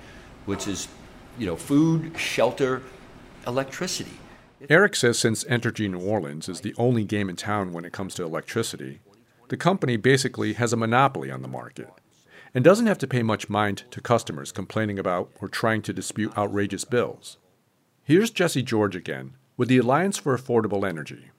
which 0.47 0.67
is 0.67 0.89
you 1.39 1.47
know 1.47 1.55
food 1.55 2.19
shelter 2.19 2.83
electricity 3.47 4.19
Eric 4.71 4.97
says 4.97 5.19
since 5.19 5.45
Entergy 5.45 5.91
New 5.91 6.01
Orleans 6.01 6.49
is 6.49 6.61
the 6.61 6.75
only 6.79 7.05
game 7.05 7.29
in 7.29 7.37
town 7.37 7.73
when 7.73 7.85
it 7.85 7.93
comes 7.93 8.15
to 8.15 8.25
electricity, 8.25 9.01
the 9.49 9.57
company 9.57 9.97
basically 9.97 10.55
has 10.55 10.73
a 10.73 10.77
monopoly 10.77 11.31
on 11.31 11.43
the 11.43 11.49
market 11.49 11.91
and 12.55 12.65
doesn't 12.65 12.87
have 12.87 12.99
to 12.99 13.07
pay 13.07 13.23
much 13.23 13.51
mind 13.51 13.85
to 13.91 14.01
customers 14.01 14.53
complaining 14.53 14.99
about 14.99 15.31
or 15.41 15.49
trying 15.49 15.83
to 15.83 15.93
dispute 15.93 16.37
outrageous 16.39 16.85
bills. 16.85 17.39
Here's 18.03 18.31
Jesse 18.31 18.63
George 18.63 18.97
again 18.97 19.35
with 19.57 19.69
the 19.69 19.79
Alliance 19.79 20.19
for 20.19 20.37
Affordable 20.37 20.89
Energy. 20.89 21.31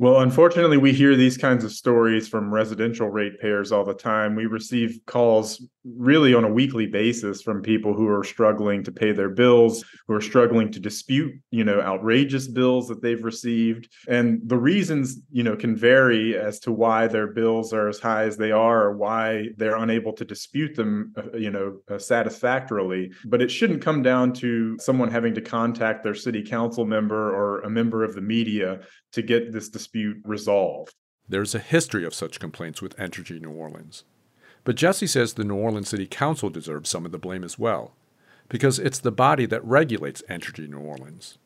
Well, 0.00 0.20
unfortunately, 0.20 0.78
we 0.78 0.94
hear 0.94 1.14
these 1.14 1.36
kinds 1.36 1.62
of 1.62 1.72
stories 1.72 2.26
from 2.26 2.50
residential 2.50 3.10
ratepayers 3.10 3.70
all 3.70 3.84
the 3.84 3.92
time. 3.92 4.34
We 4.34 4.46
receive 4.46 4.98
calls 5.04 5.62
really 5.84 6.32
on 6.32 6.42
a 6.42 6.50
weekly 6.50 6.86
basis 6.86 7.42
from 7.42 7.60
people 7.60 7.92
who 7.92 8.08
are 8.08 8.24
struggling 8.24 8.82
to 8.84 8.92
pay 8.92 9.12
their 9.12 9.28
bills, 9.28 9.84
who 10.08 10.14
are 10.14 10.20
struggling 10.22 10.72
to 10.72 10.80
dispute, 10.80 11.34
you 11.50 11.64
know, 11.64 11.82
outrageous 11.82 12.48
bills 12.48 12.88
that 12.88 13.02
they've 13.02 13.22
received. 13.22 13.92
And 14.08 14.40
the 14.46 14.56
reasons, 14.56 15.18
you 15.30 15.42
know, 15.42 15.54
can 15.54 15.76
vary 15.76 16.34
as 16.34 16.60
to 16.60 16.72
why 16.72 17.06
their 17.06 17.26
bills 17.26 17.74
are 17.74 17.88
as 17.88 17.98
high 17.98 18.24
as 18.24 18.38
they 18.38 18.52
are 18.52 18.84
or 18.84 18.96
why 18.96 19.48
they're 19.58 19.76
unable 19.76 20.14
to 20.14 20.24
dispute 20.24 20.76
them, 20.76 21.12
uh, 21.18 21.36
you 21.36 21.50
know, 21.50 21.80
uh, 21.90 21.98
satisfactorily. 21.98 23.12
But 23.26 23.42
it 23.42 23.50
shouldn't 23.50 23.82
come 23.82 24.02
down 24.02 24.32
to 24.34 24.78
someone 24.78 25.10
having 25.10 25.34
to 25.34 25.42
contact 25.42 26.04
their 26.04 26.14
city 26.14 26.42
council 26.42 26.86
member 26.86 27.34
or 27.34 27.60
a 27.60 27.70
member 27.70 28.02
of 28.02 28.14
the 28.14 28.22
media 28.22 28.80
to 29.12 29.22
get 29.22 29.52
this 29.52 29.68
dispute 29.68 29.89
resolved. 30.24 30.94
There's 31.28 31.54
a 31.54 31.60
history 31.60 32.04
of 32.04 32.14
such 32.14 32.40
complaints 32.40 32.82
with 32.82 32.96
Entergy 32.96 33.40
New 33.40 33.52
Orleans. 33.52 34.04
But 34.64 34.76
Jesse 34.76 35.06
says 35.06 35.34
the 35.34 35.44
New 35.44 35.56
Orleans 35.56 35.88
City 35.88 36.06
Council 36.06 36.50
deserves 36.50 36.90
some 36.90 37.06
of 37.06 37.12
the 37.12 37.18
blame 37.18 37.44
as 37.44 37.58
well, 37.58 37.92
because 38.48 38.78
it's 38.78 38.98
the 38.98 39.12
body 39.12 39.46
that 39.46 39.64
regulates 39.64 40.22
Entergy 40.28 40.68
New 40.68 40.80
Orleans. 40.80 41.38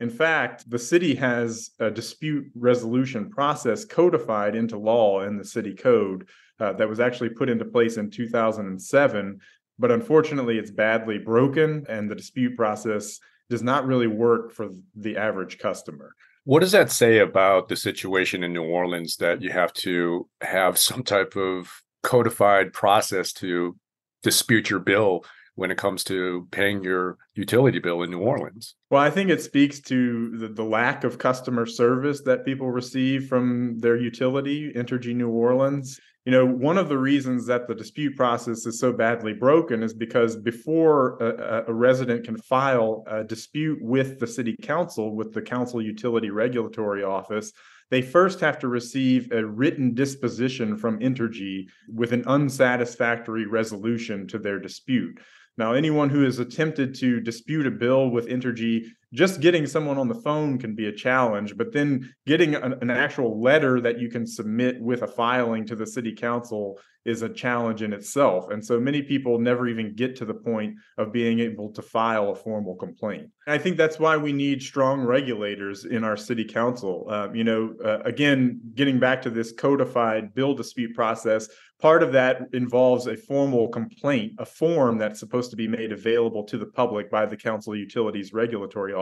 In 0.00 0.10
fact, 0.10 0.68
the 0.68 0.78
city 0.78 1.14
has 1.14 1.70
a 1.78 1.88
dispute 1.88 2.50
resolution 2.56 3.30
process 3.30 3.84
codified 3.84 4.56
into 4.56 4.76
law 4.76 5.20
in 5.22 5.38
the 5.38 5.44
city 5.44 5.74
code 5.74 6.28
uh, 6.58 6.72
that 6.72 6.88
was 6.88 6.98
actually 6.98 7.28
put 7.28 7.48
into 7.48 7.64
place 7.64 7.96
in 7.96 8.10
2007. 8.10 9.40
But 9.78 9.92
unfortunately, 9.92 10.58
it's 10.58 10.72
badly 10.72 11.18
broken, 11.18 11.86
and 11.88 12.10
the 12.10 12.16
dispute 12.16 12.56
process 12.56 13.20
does 13.48 13.62
not 13.62 13.86
really 13.86 14.08
work 14.08 14.50
for 14.50 14.70
the 14.96 15.16
average 15.16 15.58
customer. 15.58 16.14
What 16.44 16.60
does 16.60 16.72
that 16.72 16.90
say 16.90 17.18
about 17.18 17.68
the 17.68 17.76
situation 17.76 18.42
in 18.42 18.52
New 18.52 18.64
Orleans 18.64 19.16
that 19.16 19.42
you 19.42 19.50
have 19.50 19.72
to 19.74 20.28
have 20.40 20.78
some 20.88 21.02
type 21.02 21.36
of 21.36 21.70
codified 22.02 22.72
process 22.72 23.32
to 23.34 23.76
dispute 24.22 24.70
your 24.70 24.80
bill 24.80 25.24
when 25.54 25.70
it 25.70 25.76
comes 25.76 26.02
to 26.02 26.48
paying 26.50 26.82
your 26.82 27.18
utility 27.34 27.78
bill 27.78 28.02
in 28.02 28.10
New 28.10 28.20
Orleans? 28.20 28.74
Well, 28.90 29.02
I 29.02 29.10
think 29.10 29.30
it 29.30 29.42
speaks 29.42 29.80
to 29.82 30.36
the, 30.38 30.48
the 30.48 30.64
lack 30.64 31.04
of 31.04 31.18
customer 31.18 31.66
service 31.66 32.22
that 32.22 32.44
people 32.44 32.70
receive 32.70 33.28
from 33.28 33.78
their 33.78 33.96
utility, 33.96 34.72
Entergy 34.74 35.14
New 35.14 35.28
Orleans. 35.28 36.00
You 36.24 36.30
know, 36.30 36.46
one 36.46 36.78
of 36.78 36.88
the 36.88 36.98
reasons 36.98 37.46
that 37.46 37.66
the 37.66 37.74
dispute 37.74 38.16
process 38.16 38.64
is 38.64 38.78
so 38.78 38.92
badly 38.92 39.32
broken 39.32 39.82
is 39.82 39.92
because 39.92 40.36
before 40.36 41.16
a, 41.20 41.64
a 41.66 41.72
resident 41.72 42.24
can 42.24 42.36
file 42.36 43.02
a 43.08 43.24
dispute 43.24 43.80
with 43.82 44.20
the 44.20 44.26
city 44.26 44.56
council, 44.62 45.16
with 45.16 45.32
the 45.32 45.42
council 45.42 45.82
utility 45.82 46.30
regulatory 46.30 47.02
office, 47.02 47.52
they 47.90 48.02
first 48.02 48.38
have 48.38 48.58
to 48.60 48.68
receive 48.68 49.32
a 49.32 49.44
written 49.44 49.94
disposition 49.94 50.76
from 50.76 51.00
Entergy 51.00 51.66
with 51.88 52.12
an 52.12 52.24
unsatisfactory 52.26 53.46
resolution 53.46 54.28
to 54.28 54.38
their 54.38 54.60
dispute. 54.60 55.18
Now, 55.58 55.72
anyone 55.72 56.08
who 56.08 56.22
has 56.22 56.38
attempted 56.38 56.94
to 57.00 57.20
dispute 57.20 57.66
a 57.66 57.70
bill 57.70 58.10
with 58.10 58.28
Entergy, 58.28 58.86
just 59.12 59.40
getting 59.40 59.66
someone 59.66 59.98
on 59.98 60.08
the 60.08 60.20
phone 60.22 60.58
can 60.58 60.74
be 60.74 60.86
a 60.86 60.92
challenge, 60.92 61.56
but 61.56 61.72
then 61.72 62.12
getting 62.26 62.54
an, 62.54 62.74
an, 62.80 62.90
actual 62.90 63.40
letter 63.40 63.80
that 63.80 63.98
you 63.98 64.08
can 64.08 64.26
submit 64.26 64.80
with 64.80 65.02
a 65.02 65.06
filing 65.06 65.66
to 65.66 65.76
the 65.76 65.86
city 65.86 66.14
council 66.14 66.78
is 67.04 67.22
a 67.22 67.28
challenge 67.28 67.82
in 67.82 67.92
itself. 67.92 68.50
And 68.50 68.64
so 68.64 68.78
many 68.78 69.02
people 69.02 69.38
never 69.38 69.66
even 69.66 69.94
get 69.94 70.14
to 70.16 70.24
the 70.24 70.34
point 70.34 70.76
of 70.98 71.12
being 71.12 71.40
able 71.40 71.72
to 71.72 71.82
file 71.82 72.30
a 72.30 72.34
formal 72.34 72.76
complaint. 72.76 73.28
I 73.46 73.58
think 73.58 73.76
that's 73.76 73.98
why 73.98 74.16
we 74.16 74.32
need 74.32 74.62
strong 74.62 75.00
regulators 75.00 75.84
in 75.84 76.04
our 76.04 76.16
city 76.16 76.44
council. 76.44 77.06
Uh, 77.10 77.28
you 77.32 77.44
know, 77.44 77.74
uh, 77.84 77.98
again, 78.04 78.60
getting 78.74 79.00
back 79.00 79.20
to 79.22 79.30
this 79.30 79.52
codified 79.52 80.32
bill 80.34 80.54
dispute 80.54 80.94
process, 80.94 81.48
part 81.80 82.04
of 82.04 82.12
that 82.12 82.42
involves 82.52 83.08
a 83.08 83.16
formal 83.16 83.68
complaint, 83.68 84.32
a 84.38 84.46
form 84.46 84.96
that's 84.96 85.18
supposed 85.18 85.50
to 85.50 85.56
be 85.56 85.66
made 85.66 85.90
available 85.90 86.44
to 86.44 86.56
the 86.56 86.66
public 86.66 87.10
by 87.10 87.26
the 87.26 87.36
council 87.36 87.74
utilities 87.74 88.32
regulatory 88.32 88.94
office. 88.94 89.01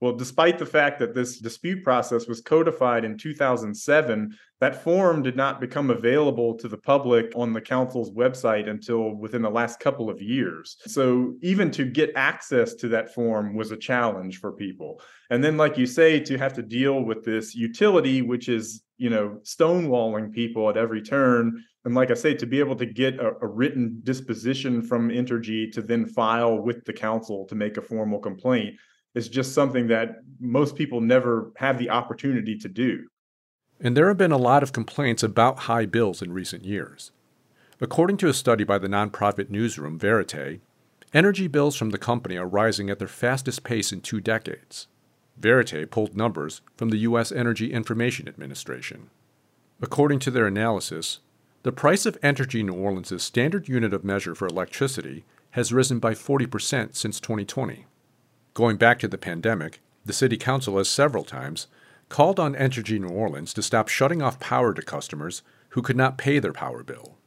Well, 0.00 0.12
despite 0.12 0.58
the 0.58 0.66
fact 0.66 0.98
that 0.98 1.14
this 1.14 1.38
dispute 1.38 1.82
process 1.82 2.26
was 2.26 2.42
codified 2.42 3.04
in 3.04 3.16
2007, 3.16 4.36
that 4.60 4.82
form 4.82 5.22
did 5.22 5.36
not 5.36 5.60
become 5.60 5.90
available 5.90 6.54
to 6.58 6.68
the 6.68 6.76
public 6.76 7.32
on 7.34 7.54
the 7.54 7.62
council's 7.62 8.10
website 8.10 8.68
until 8.68 9.14
within 9.14 9.40
the 9.40 9.50
last 9.50 9.80
couple 9.80 10.10
of 10.10 10.20
years. 10.20 10.76
So, 10.86 11.34
even 11.40 11.70
to 11.72 11.84
get 11.84 12.12
access 12.14 12.74
to 12.74 12.88
that 12.88 13.14
form 13.14 13.54
was 13.54 13.70
a 13.70 13.76
challenge 13.76 14.38
for 14.38 14.52
people. 14.52 15.00
And 15.30 15.42
then, 15.42 15.56
like 15.56 15.78
you 15.78 15.86
say, 15.86 16.20
to 16.20 16.36
have 16.36 16.52
to 16.54 16.62
deal 16.62 17.02
with 17.02 17.24
this 17.24 17.54
utility, 17.54 18.20
which 18.20 18.50
is, 18.50 18.82
you 18.98 19.08
know, 19.08 19.40
stonewalling 19.44 20.32
people 20.32 20.68
at 20.68 20.76
every 20.76 21.02
turn. 21.02 21.64
And 21.86 21.94
like 21.94 22.10
I 22.10 22.14
say, 22.14 22.34
to 22.34 22.46
be 22.46 22.58
able 22.58 22.76
to 22.76 22.86
get 22.86 23.18
a, 23.18 23.32
a 23.40 23.46
written 23.46 24.00
disposition 24.02 24.82
from 24.82 25.08
Entergy 25.08 25.72
to 25.72 25.80
then 25.80 26.04
file 26.04 26.58
with 26.58 26.84
the 26.84 26.92
council 26.92 27.46
to 27.46 27.54
make 27.54 27.78
a 27.78 27.82
formal 27.82 28.18
complaint 28.18 28.76
is 29.16 29.28
just 29.28 29.54
something 29.54 29.88
that 29.88 30.22
most 30.38 30.76
people 30.76 31.00
never 31.00 31.50
have 31.56 31.78
the 31.78 31.88
opportunity 31.88 32.56
to 32.58 32.68
do. 32.68 33.08
And 33.80 33.96
there 33.96 34.08
have 34.08 34.18
been 34.18 34.30
a 34.30 34.36
lot 34.36 34.62
of 34.62 34.72
complaints 34.72 35.22
about 35.22 35.60
high 35.60 35.86
bills 35.86 36.20
in 36.20 36.32
recent 36.32 36.64
years. 36.64 37.12
According 37.80 38.18
to 38.18 38.28
a 38.28 38.34
study 38.34 38.62
by 38.62 38.78
the 38.78 38.88
nonprofit 38.88 39.48
newsroom 39.48 39.98
Verite, 39.98 40.60
energy 41.14 41.46
bills 41.46 41.76
from 41.76 41.90
the 41.90 41.98
company 41.98 42.36
are 42.36 42.46
rising 42.46 42.90
at 42.90 42.98
their 42.98 43.08
fastest 43.08 43.64
pace 43.64 43.90
in 43.90 44.02
two 44.02 44.20
decades. 44.20 44.86
Verite 45.38 45.90
pulled 45.90 46.16
numbers 46.16 46.60
from 46.76 46.90
the 46.90 46.98
U.S. 46.98 47.32
Energy 47.32 47.72
Information 47.72 48.28
Administration. 48.28 49.08
According 49.80 50.18
to 50.20 50.30
their 50.30 50.46
analysis, 50.46 51.20
the 51.62 51.72
price 51.72 52.04
of 52.04 52.20
Entergy 52.20 52.64
New 52.64 52.74
Orleans' 52.74 53.22
standard 53.22 53.66
unit 53.66 53.94
of 53.94 54.04
measure 54.04 54.34
for 54.34 54.46
electricity 54.46 55.24
has 55.52 55.72
risen 55.72 55.98
by 55.98 56.12
40% 56.12 56.94
since 56.94 57.18
2020. 57.18 57.86
Going 58.56 58.78
back 58.78 58.98
to 59.00 59.08
the 59.08 59.18
pandemic, 59.18 59.82
the 60.06 60.14
City 60.14 60.38
Council 60.38 60.78
has 60.78 60.88
several 60.88 61.24
times 61.24 61.66
called 62.08 62.40
on 62.40 62.54
Entergy 62.54 62.98
New 62.98 63.10
Orleans 63.10 63.52
to 63.52 63.62
stop 63.62 63.88
shutting 63.88 64.22
off 64.22 64.40
power 64.40 64.72
to 64.72 64.80
customers 64.80 65.42
who 65.68 65.82
could 65.82 65.94
not 65.94 66.16
pay 66.16 66.38
their 66.38 66.54
power 66.54 66.82
bill. 66.82 67.18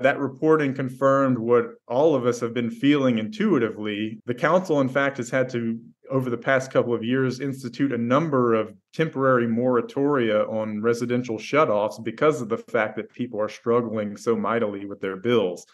That 0.00 0.18
reporting 0.18 0.74
confirmed 0.74 1.38
what 1.38 1.76
all 1.86 2.16
of 2.16 2.26
us 2.26 2.40
have 2.40 2.54
been 2.54 2.72
feeling 2.72 3.18
intuitively. 3.18 4.18
The 4.26 4.34
council, 4.34 4.80
in 4.80 4.88
fact, 4.88 5.18
has 5.18 5.30
had 5.30 5.48
to, 5.50 5.78
over 6.10 6.28
the 6.28 6.36
past 6.36 6.72
couple 6.72 6.92
of 6.92 7.04
years, 7.04 7.38
institute 7.38 7.92
a 7.92 7.96
number 7.96 8.54
of 8.54 8.74
temporary 8.92 9.46
moratoria 9.46 10.52
on 10.52 10.82
residential 10.82 11.38
shutoffs 11.38 12.02
because 12.02 12.42
of 12.42 12.48
the 12.48 12.58
fact 12.58 12.96
that 12.96 13.14
people 13.14 13.40
are 13.40 13.48
struggling 13.48 14.16
so 14.16 14.34
mightily 14.34 14.86
with 14.86 15.00
their 15.00 15.18
bills. 15.18 15.64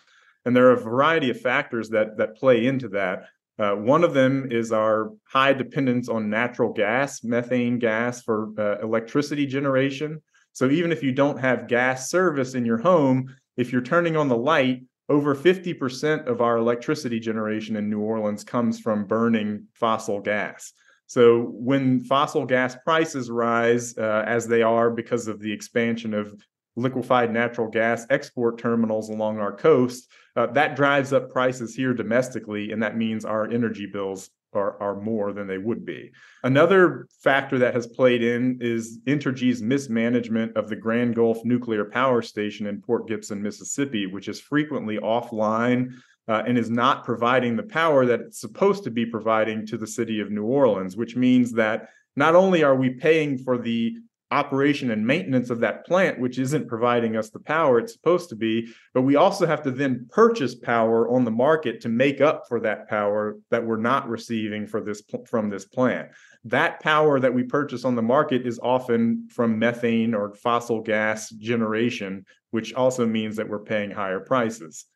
And 0.45 0.55
there 0.55 0.67
are 0.67 0.73
a 0.73 0.81
variety 0.81 1.31
of 1.31 1.41
factors 1.41 1.89
that, 1.89 2.19
that 2.19 2.37
play 2.37 2.67
into 2.67 2.89
that. 2.89 3.25
Uh, 3.61 3.75
one 3.75 4.03
of 4.03 4.15
them 4.15 4.51
is 4.51 4.73
our 4.73 5.13
high 5.25 5.53
dependence 5.53 6.09
on 6.09 6.31
natural 6.31 6.73
gas, 6.73 7.23
methane 7.23 7.79
gas 7.79 8.23
for 8.23 8.49
uh, 8.59 8.79
electricity 8.83 9.45
generation. 9.45 10.23
So 10.53 10.71
even 10.71 10.93
if 10.93 11.03
you 11.03 11.13
don't 11.13 11.39
have 11.39 11.69
gas 11.69 12.11
service 12.11 12.55
in 12.55 12.65
your 12.65 12.79
home, 12.79 13.35
if 13.59 13.71
you're 13.71 13.83
turning 13.83 14.17
on 14.17 14.29
the 14.29 14.37
light, 14.37 14.83
over 15.11 15.35
50% 15.35 16.27
of 16.27 16.41
our 16.41 16.57
electricity 16.57 17.21
generation 17.21 17.77
in 17.77 17.91
New 17.91 18.01
Orleans 18.01 18.45
comes 18.45 18.81
from 18.81 19.05
burning 19.05 19.67
fossil 19.75 20.21
gas. 20.21 20.73
So 21.07 21.51
when 21.53 22.05
fossil 22.05 22.47
gas 22.47 22.77
prices 22.83 23.31
rise, 23.31 23.99
uh, 23.99 24.25
as 24.27 24.47
they 24.47 24.63
are 24.63 24.89
because 24.91 25.27
of 25.27 25.39
the 25.41 25.53
expansion 25.53 26.15
of 26.15 26.33
liquefied 26.77 27.33
natural 27.33 27.69
gas 27.69 28.07
export 28.09 28.59
terminals 28.59 29.11
along 29.11 29.39
our 29.39 29.53
coast, 29.53 30.09
uh, 30.41 30.47
that 30.53 30.77
drives 30.77 31.13
up 31.13 31.31
prices 31.31 31.75
here 31.75 31.93
domestically, 31.93 32.73
and 32.73 32.83
that 32.83 32.97
means 32.97 33.25
our 33.25 33.51
energy 33.51 33.87
bills 33.87 34.31
are, 34.53 34.81
are 34.81 35.01
more 35.01 35.33
than 35.33 35.47
they 35.47 35.59
would 35.59 35.85
be. 35.85 36.11
Another 36.43 37.07
factor 37.23 37.59
that 37.59 37.75
has 37.75 37.87
played 37.87 38.23
in 38.23 38.59
is 38.61 38.99
Entergy's 39.07 39.61
mismanagement 39.63 40.57
of 40.57 40.69
the 40.69 40.77
Grand 40.77 41.15
Gulf 41.15 41.45
Nuclear 41.45 41.85
Power 41.85 42.23
Station 42.23 42.67
in 42.67 42.81
Port 42.81 43.07
Gibson, 43.07 43.43
Mississippi, 43.43 44.07
which 44.07 44.29
is 44.29 44.41
frequently 44.41 44.99
offline 44.99 45.93
uh, 46.27 46.43
and 46.47 46.57
is 46.57 46.71
not 46.71 47.05
providing 47.05 47.55
the 47.55 47.63
power 47.63 48.07
that 48.07 48.21
it's 48.21 48.41
supposed 48.41 48.83
to 48.85 48.91
be 48.91 49.05
providing 49.05 49.67
to 49.67 49.77
the 49.77 49.87
city 49.87 50.21
of 50.21 50.31
New 50.31 50.45
Orleans, 50.45 50.97
which 50.97 51.17
means 51.17 51.53
that 51.53 51.91
not 52.17 52.35
only 52.35 52.65
are 52.65 52.75
we 52.75 52.91
paying 52.91 53.39
for 53.39 53.59
the 53.59 53.97
operation 54.31 54.91
and 54.91 55.07
maintenance 55.07 55.51
of 55.51 55.61
that 55.61 55.85
plant, 55.85 56.19
which 56.21 56.39
isn't 56.39 56.69
providing 56.69 57.17
us 57.17 57.31
the 57.31 57.41
power 57.41 57.79
it's 57.79 57.93
supposed 57.93 58.29
to 58.29 58.37
be. 58.37 58.73
But 58.95 59.03
we 59.03 59.17
also 59.17 59.47
have 59.47 59.63
to 59.63 59.71
then 59.71 60.07
purchase 60.11 60.55
power 60.55 61.09
on 61.09 61.25
the 61.25 61.31
market 61.31 61.81
to 61.83 61.89
make 61.89 62.21
up 62.21 62.45
for 62.49 62.61
that 62.61 62.89
power 62.89 63.37
that 63.51 63.65
we're 63.65 63.77
not 63.77 64.09
receiving 64.09 64.67
for 64.67 64.81
this 64.81 65.03
from 65.27 65.51
this 65.51 65.65
plant. 65.65 66.11
That 66.45 66.81
power 66.81 67.19
that 67.21 67.35
we 67.35 67.43
purchase 67.43 67.85
on 67.85 67.97
the 67.97 68.03
market 68.03 68.47
is 68.47 68.61
often 68.63 69.29
from 69.31 69.59
methane 69.59 70.15
or 70.15 70.35
fossil 70.35 70.81
gas 70.81 71.31
generation, 71.31 72.25
which 72.51 72.73
also 72.75 73.07
means 73.07 73.37
that 73.37 73.49
we're 73.49 73.59
paying 73.65 73.91
higher 73.91 74.21
prices. 74.21 74.87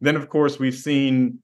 Then, 0.00 0.16
of 0.16 0.28
course, 0.28 0.58
we've 0.58 0.74
seen 0.74 1.40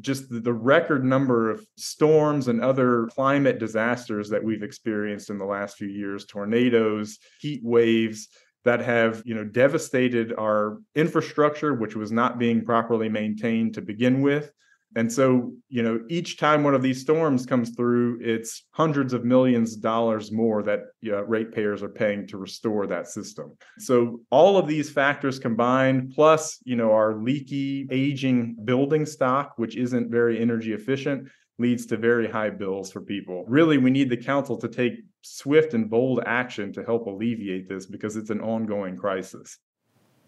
just 0.00 0.24
the 0.30 0.52
record 0.52 1.04
number 1.04 1.50
of 1.50 1.66
storms 1.76 2.48
and 2.48 2.60
other 2.62 3.06
climate 3.14 3.58
disasters 3.58 4.28
that 4.30 4.42
we've 4.42 4.62
experienced 4.62 5.30
in 5.30 5.38
the 5.38 5.44
last 5.44 5.76
few 5.76 5.88
years 5.88 6.24
tornadoes 6.24 7.18
heat 7.40 7.60
waves 7.64 8.28
that 8.64 8.80
have 8.80 9.22
you 9.24 9.34
know 9.34 9.44
devastated 9.44 10.32
our 10.38 10.78
infrastructure 10.94 11.74
which 11.74 11.96
was 11.96 12.12
not 12.12 12.38
being 12.38 12.64
properly 12.64 13.08
maintained 13.08 13.74
to 13.74 13.82
begin 13.82 14.20
with 14.20 14.52
and 14.94 15.10
so, 15.10 15.52
you 15.68 15.82
know, 15.82 16.00
each 16.08 16.36
time 16.36 16.62
one 16.62 16.74
of 16.74 16.82
these 16.82 17.00
storms 17.00 17.46
comes 17.46 17.70
through, 17.70 18.18
it's 18.20 18.66
hundreds 18.72 19.12
of 19.12 19.24
millions 19.24 19.76
of 19.76 19.82
dollars 19.82 20.30
more 20.30 20.62
that 20.64 20.80
you 21.00 21.12
know, 21.12 21.22
ratepayers 21.22 21.82
are 21.82 21.88
paying 21.88 22.26
to 22.28 22.36
restore 22.36 22.86
that 22.86 23.08
system. 23.08 23.56
So 23.78 24.20
all 24.30 24.58
of 24.58 24.68
these 24.68 24.90
factors 24.90 25.38
combined, 25.38 26.12
plus, 26.14 26.58
you 26.64 26.76
know, 26.76 26.92
our 26.92 27.16
leaky, 27.16 27.88
aging 27.90 28.56
building 28.64 29.06
stock, 29.06 29.54
which 29.56 29.76
isn't 29.76 30.10
very 30.10 30.40
energy 30.40 30.72
efficient, 30.72 31.28
leads 31.58 31.86
to 31.86 31.96
very 31.96 32.28
high 32.28 32.50
bills 32.50 32.90
for 32.90 33.00
people. 33.00 33.44
Really, 33.48 33.78
we 33.78 33.90
need 33.90 34.10
the 34.10 34.16
council 34.16 34.58
to 34.58 34.68
take 34.68 34.94
swift 35.22 35.72
and 35.74 35.88
bold 35.88 36.20
action 36.26 36.72
to 36.72 36.84
help 36.84 37.06
alleviate 37.06 37.68
this 37.68 37.86
because 37.86 38.16
it's 38.16 38.30
an 38.30 38.40
ongoing 38.40 38.96
crisis. 38.96 39.58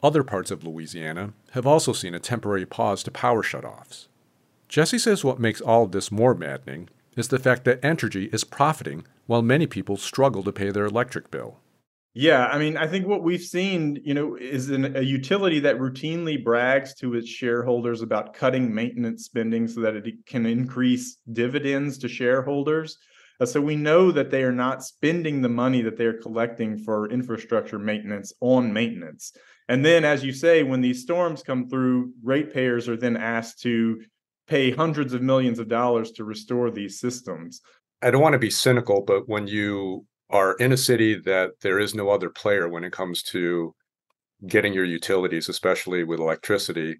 Other 0.02 0.22
parts 0.22 0.50
of 0.50 0.64
Louisiana 0.64 1.32
have 1.52 1.66
also 1.66 1.92
seen 1.92 2.14
a 2.14 2.20
temporary 2.20 2.66
pause 2.66 3.02
to 3.04 3.10
power 3.10 3.42
shutoffs. 3.42 4.06
Jesse 4.74 4.98
says 4.98 5.22
what 5.22 5.38
makes 5.38 5.60
all 5.60 5.84
of 5.84 5.92
this 5.92 6.10
more 6.10 6.34
maddening 6.34 6.88
is 7.16 7.28
the 7.28 7.38
fact 7.38 7.62
that 7.62 7.80
Entergy 7.80 8.34
is 8.34 8.42
profiting 8.42 9.06
while 9.26 9.40
many 9.40 9.68
people 9.68 9.96
struggle 9.96 10.42
to 10.42 10.50
pay 10.50 10.72
their 10.72 10.84
electric 10.84 11.30
bill. 11.30 11.60
Yeah, 12.12 12.46
I 12.46 12.58
mean, 12.58 12.76
I 12.76 12.88
think 12.88 13.06
what 13.06 13.22
we've 13.22 13.40
seen, 13.40 14.00
you 14.04 14.14
know, 14.14 14.34
is 14.34 14.70
an, 14.70 14.96
a 14.96 15.00
utility 15.00 15.60
that 15.60 15.78
routinely 15.78 16.42
brags 16.42 16.92
to 16.94 17.14
its 17.14 17.28
shareholders 17.28 18.02
about 18.02 18.34
cutting 18.34 18.74
maintenance 18.74 19.26
spending 19.26 19.68
so 19.68 19.80
that 19.82 19.94
it 19.94 20.26
can 20.26 20.44
increase 20.44 21.18
dividends 21.32 21.96
to 21.98 22.08
shareholders. 22.08 22.98
Uh, 23.38 23.46
so 23.46 23.60
we 23.60 23.76
know 23.76 24.10
that 24.10 24.32
they 24.32 24.42
are 24.42 24.50
not 24.50 24.82
spending 24.82 25.40
the 25.40 25.48
money 25.48 25.82
that 25.82 25.96
they're 25.96 26.20
collecting 26.20 26.78
for 26.78 27.08
infrastructure 27.10 27.78
maintenance 27.78 28.32
on 28.40 28.72
maintenance. 28.72 29.34
And 29.68 29.84
then, 29.84 30.04
as 30.04 30.24
you 30.24 30.32
say, 30.32 30.64
when 30.64 30.80
these 30.80 31.02
storms 31.02 31.44
come 31.44 31.68
through, 31.68 32.12
ratepayers 32.24 32.88
are 32.88 32.96
then 32.96 33.16
asked 33.16 33.60
to 33.62 34.02
pay 34.46 34.70
hundreds 34.70 35.12
of 35.12 35.22
millions 35.22 35.58
of 35.58 35.68
dollars 35.68 36.12
to 36.12 36.24
restore 36.24 36.70
these 36.70 37.00
systems. 37.00 37.60
I 38.02 38.10
don't 38.10 38.22
want 38.22 38.34
to 38.34 38.38
be 38.38 38.50
cynical, 38.50 39.02
but 39.02 39.28
when 39.28 39.46
you 39.46 40.06
are 40.30 40.54
in 40.54 40.72
a 40.72 40.76
city 40.76 41.18
that 41.20 41.52
there 41.62 41.78
is 41.78 41.94
no 41.94 42.10
other 42.10 42.30
player 42.30 42.68
when 42.68 42.84
it 42.84 42.92
comes 42.92 43.22
to 43.22 43.74
getting 44.46 44.72
your 44.72 44.84
utilities, 44.84 45.48
especially 45.48 46.04
with 46.04 46.20
electricity, 46.20 46.96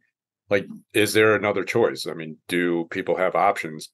like 0.51 0.67
is 0.93 1.13
there 1.13 1.35
another 1.35 1.65
choice? 1.65 2.07
I 2.07 2.15
mean, 2.15 2.39
do 2.49 2.87
people 2.91 3.17
have 3.17 3.35
options? 3.35 3.91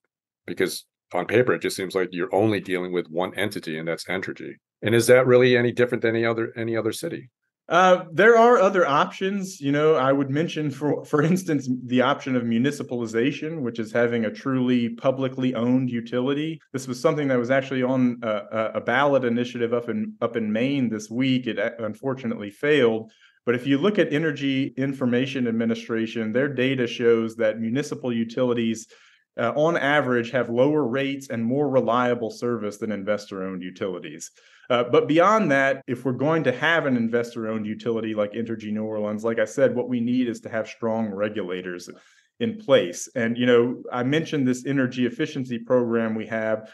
Because 0.47 0.85
on 1.13 1.27
paper, 1.27 1.55
it 1.55 1.63
just 1.63 1.77
seems 1.77 1.95
like 1.95 2.09
you're 2.13 2.35
only 2.35 2.61
dealing 2.61 2.93
with 2.93 3.09
one 3.09 3.35
entity, 3.35 3.79
and 3.79 3.89
that's 3.89 4.05
Entergy. 4.05 4.53
And 4.83 4.95
is 4.95 5.07
that 5.09 5.27
really 5.27 5.57
any 5.57 5.73
different 5.73 6.03
than 6.03 6.15
any 6.15 6.25
other 6.25 6.53
any 6.57 6.77
other 6.77 6.93
city? 6.93 7.31
Uh, 7.71 8.05
there 8.13 8.37
are 8.37 8.59
other 8.59 8.85
options. 8.85 9.61
You 9.61 9.71
know, 9.71 9.95
I 9.95 10.13
would 10.13 10.29
mention, 10.29 10.73
for 10.73 11.05
for 11.05 11.23
instance, 11.23 11.69
the 11.87 12.03
option 12.03 12.35
of 12.35 12.43
municipalization, 12.43 13.63
which 13.63 13.79
is 13.79 13.93
having 13.93 14.25
a 14.25 14.33
truly 14.33 14.89
publicly 14.89 15.55
owned 15.55 15.89
utility. 15.89 16.61
This 16.73 16.89
was 16.89 17.01
something 17.01 17.29
that 17.29 17.39
was 17.39 17.53
actually 17.53 17.85
on 17.85 18.19
a, 18.23 18.73
a 18.75 18.81
ballot 18.81 19.25
initiative 19.25 19.73
up 19.73 19.89
in 19.89 20.15
up 20.21 20.35
in 20.37 20.53
Maine 20.53 20.89
this 20.89 21.09
week. 21.09 21.47
It 21.47 21.61
uh, 21.61 21.71
unfortunately 21.79 22.51
failed. 22.51 23.13
But 23.47 23.55
if 23.55 23.67
you 23.67 23.79
look 23.79 23.99
at 24.01 24.13
Energy 24.13 24.75
Information 24.77 25.47
Administration, 25.47 26.33
their 26.33 26.49
data 26.49 26.87
shows 26.89 27.37
that 27.37 27.61
municipal 27.61 28.13
utilities 28.13 28.89
uh, 29.39 29.53
on 29.55 29.77
average 29.77 30.31
have 30.33 30.51
lower 30.51 30.87
rates 30.87 31.31
and 31.31 31.45
more 31.45 31.71
reliable 31.71 32.31
service 32.31 32.79
than 32.79 32.91
investor 32.91 33.45
owned 33.45 33.63
utilities. 33.63 34.31
Uh, 34.71 34.85
but 34.85 35.09
beyond 35.09 35.51
that, 35.51 35.83
if 35.89 36.05
we're 36.05 36.13
going 36.13 36.45
to 36.45 36.53
have 36.53 36.87
an 36.87 36.97
investor 36.97 37.49
owned 37.49 37.67
utility 37.67 38.15
like 38.15 38.33
Entergy 38.33 38.73
New 38.73 38.85
Orleans, 38.85 39.25
like 39.25 39.41
I 39.41 39.45
said, 39.45 39.75
what 39.75 39.89
we 39.89 40.01
need 40.01 40.29
is 40.29 40.41
to 40.43 40.49
have 40.49 40.69
strong 40.69 41.11
regulators 41.11 41.91
in 42.39 42.57
place. 42.57 43.09
And, 43.17 43.37
you 43.37 43.47
know, 43.47 43.83
I 43.93 44.05
mentioned 44.05 44.47
this 44.47 44.65
energy 44.65 45.07
efficiency 45.07 45.59
program 45.59 46.15
we 46.15 46.27
have 46.29 46.71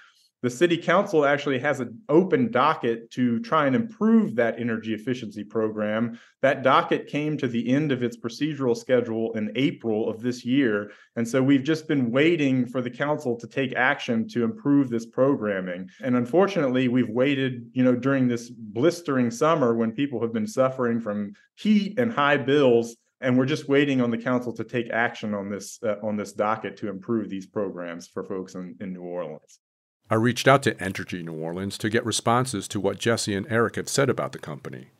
the 0.46 0.50
city 0.50 0.76
council 0.76 1.26
actually 1.26 1.58
has 1.58 1.80
an 1.80 2.00
open 2.08 2.52
docket 2.52 3.10
to 3.10 3.40
try 3.40 3.66
and 3.66 3.74
improve 3.74 4.36
that 4.36 4.60
energy 4.60 4.94
efficiency 4.94 5.42
program. 5.42 6.20
That 6.40 6.62
docket 6.62 7.08
came 7.08 7.36
to 7.38 7.48
the 7.48 7.68
end 7.68 7.90
of 7.90 8.04
its 8.04 8.16
procedural 8.16 8.76
schedule 8.76 9.32
in 9.32 9.50
April 9.56 10.08
of 10.08 10.20
this 10.20 10.44
year. 10.44 10.92
And 11.16 11.26
so 11.26 11.42
we've 11.42 11.64
just 11.64 11.88
been 11.88 12.12
waiting 12.12 12.64
for 12.64 12.80
the 12.80 12.92
council 12.92 13.36
to 13.36 13.48
take 13.48 13.74
action 13.74 14.28
to 14.28 14.44
improve 14.44 14.88
this 14.88 15.04
programming. 15.04 15.90
And 16.00 16.14
unfortunately, 16.14 16.86
we've 16.86 17.10
waited, 17.10 17.68
you 17.72 17.82
know, 17.82 17.96
during 17.96 18.28
this 18.28 18.48
blistering 18.48 19.32
summer 19.32 19.74
when 19.74 19.90
people 19.90 20.22
have 20.22 20.32
been 20.32 20.46
suffering 20.46 21.00
from 21.00 21.32
heat 21.56 21.98
and 21.98 22.12
high 22.12 22.36
bills 22.36 22.94
and 23.20 23.36
we're 23.36 23.46
just 23.46 23.68
waiting 23.68 24.00
on 24.00 24.12
the 24.12 24.18
council 24.18 24.52
to 24.52 24.62
take 24.62 24.90
action 24.90 25.34
on 25.34 25.50
this 25.50 25.80
uh, 25.82 25.96
on 26.04 26.16
this 26.16 26.32
docket 26.34 26.76
to 26.76 26.88
improve 26.88 27.28
these 27.28 27.46
programs 27.46 28.06
for 28.06 28.22
folks 28.22 28.54
in, 28.54 28.76
in 28.78 28.92
New 28.92 29.02
Orleans. 29.02 29.58
I 30.08 30.14
reached 30.14 30.46
out 30.46 30.62
to 30.62 30.74
Entergy 30.76 31.24
New 31.24 31.32
Orleans 31.32 31.76
to 31.78 31.90
get 31.90 32.06
responses 32.06 32.68
to 32.68 32.78
what 32.78 32.98
Jesse 32.98 33.34
and 33.34 33.46
Eric 33.50 33.74
have 33.74 33.88
said 33.88 34.08
about 34.08 34.30
the 34.30 34.38
company. 34.38 34.90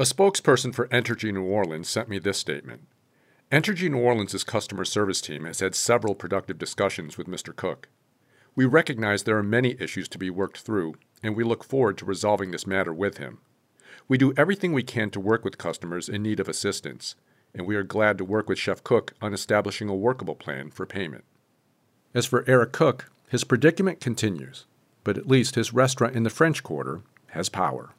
A 0.00 0.02
spokesperson 0.02 0.74
for 0.74 0.88
Entergy 0.88 1.32
New 1.32 1.44
Orleans 1.44 1.88
sent 1.88 2.08
me 2.08 2.18
this 2.18 2.38
statement. 2.38 2.82
Entergy 3.52 3.88
New 3.88 3.98
Orleans' 3.98 4.42
customer 4.42 4.84
service 4.84 5.20
team 5.20 5.44
has 5.44 5.60
had 5.60 5.76
several 5.76 6.16
productive 6.16 6.58
discussions 6.58 7.16
with 7.16 7.28
Mr. 7.28 7.54
Cook. 7.54 7.88
We 8.56 8.64
recognize 8.64 9.22
there 9.22 9.38
are 9.38 9.44
many 9.44 9.76
issues 9.78 10.08
to 10.08 10.18
be 10.18 10.28
worked 10.28 10.58
through, 10.58 10.96
and 11.22 11.36
we 11.36 11.44
look 11.44 11.62
forward 11.62 11.96
to 11.98 12.04
resolving 12.04 12.50
this 12.50 12.66
matter 12.66 12.92
with 12.92 13.18
him. 13.18 13.38
We 14.08 14.18
do 14.18 14.34
everything 14.36 14.72
we 14.72 14.82
can 14.82 15.10
to 15.10 15.20
work 15.20 15.44
with 15.44 15.56
customers 15.56 16.08
in 16.08 16.24
need 16.24 16.40
of 16.40 16.48
assistance, 16.48 17.14
and 17.54 17.64
we 17.64 17.76
are 17.76 17.84
glad 17.84 18.18
to 18.18 18.24
work 18.24 18.48
with 18.48 18.58
Chef 18.58 18.82
Cook 18.82 19.14
on 19.22 19.32
establishing 19.32 19.88
a 19.88 19.94
workable 19.94 20.34
plan 20.34 20.70
for 20.70 20.84
payment. 20.84 21.24
As 22.12 22.26
for 22.26 22.44
Eric 22.48 22.72
Cook, 22.72 23.10
his 23.28 23.44
predicament 23.44 24.00
continues, 24.00 24.64
but 25.04 25.18
at 25.18 25.28
least 25.28 25.54
his 25.54 25.74
restaurant 25.74 26.16
in 26.16 26.22
the 26.22 26.30
French 26.30 26.62
Quarter 26.62 27.02
has 27.28 27.48
power. 27.48 27.90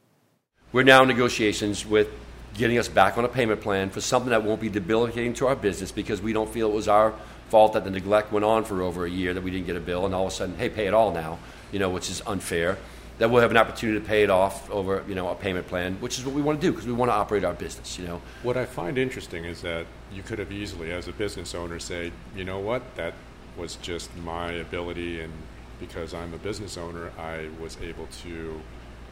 We're 0.72 0.84
now 0.84 1.04
in 1.04 1.08
negotiations 1.08 1.86
with 1.86 2.10
getting 2.56 2.78
us 2.78 2.88
back 2.88 3.18
on 3.18 3.26
a 3.26 3.30
payment 3.30 3.62
plan 3.62 3.90
for 3.90 4.02
something 4.02 4.32
that 4.32 4.44
won't 4.44 4.60
be 4.60 4.70
debilitating 4.70 5.34
to 5.36 5.48
our 5.48 5.56
business 5.56 5.92
because 5.92 6.22
we 6.22 6.34
don't 6.34 6.50
feel 6.50 6.70
it 6.70 6.74
was 6.74 6.88
our 6.88 7.14
fault 7.50 7.74
that 7.74 7.84
the 7.84 7.90
neglect 7.90 8.32
went 8.32 8.44
on 8.44 8.64
for 8.64 8.82
over 8.82 9.06
a 9.06 9.10
year 9.10 9.34
that 9.34 9.44
we 9.44 9.52
didn't 9.52 9.68
get 9.68 9.76
a 9.76 9.80
bill 9.80 10.06
and 10.06 10.14
all 10.14 10.28
of 10.28 10.32
a 10.32 10.36
sudden, 10.36 10.56
hey, 10.56 10.70
pay 10.70 10.88
it 10.88 10.94
all 10.94 11.12
now, 11.12 11.40
you 11.72 11.80
know, 11.80 11.90
which 11.90 12.10
is 12.10 12.22
unfair. 12.26 12.78
That 13.20 13.30
we'll 13.30 13.42
have 13.42 13.52
an 13.52 13.58
opportunity 13.58 14.00
to 14.00 14.06
pay 14.06 14.24
it 14.24 14.30
off 14.30 14.70
over, 14.72 15.04
you 15.08 15.14
know, 15.14 15.30
a 15.30 15.36
payment 15.36 15.68
plan, 15.68 15.96
which 15.96 16.18
is 16.18 16.26
what 16.26 16.34
we 16.34 16.42
want 16.42 16.62
to 16.62 16.66
do 16.66 16.72
because 16.72 16.88
we 16.88 16.94
want 16.94 17.10
to 17.10 17.16
operate 17.16 17.44
our 17.44 17.54
business, 17.54 18.00
you 18.00 18.08
know. 18.08 18.22
What 18.44 18.56
I 18.56 18.66
find 18.66 18.98
interesting 18.98 19.44
is 19.44 19.62
that 19.62 19.86
you 20.14 20.24
could 20.24 20.40
have 20.40 20.54
easily, 20.54 20.94
as 20.94 21.10
a 21.10 21.12
business 21.12 21.54
owner, 21.54 21.80
say, 21.80 22.14
you 22.34 22.46
know 22.46 22.60
what, 22.60 22.82
that 22.96 23.14
was 23.60 23.76
just 23.76 24.16
my 24.18 24.52
ability 24.54 25.22
and 25.22 25.34
because 25.80 26.14
I'm 26.14 26.34
a 26.34 26.38
business 26.38 26.78
owner, 26.78 27.12
I 27.18 27.50
was 27.62 27.78
able 27.82 28.08
to 28.24 28.62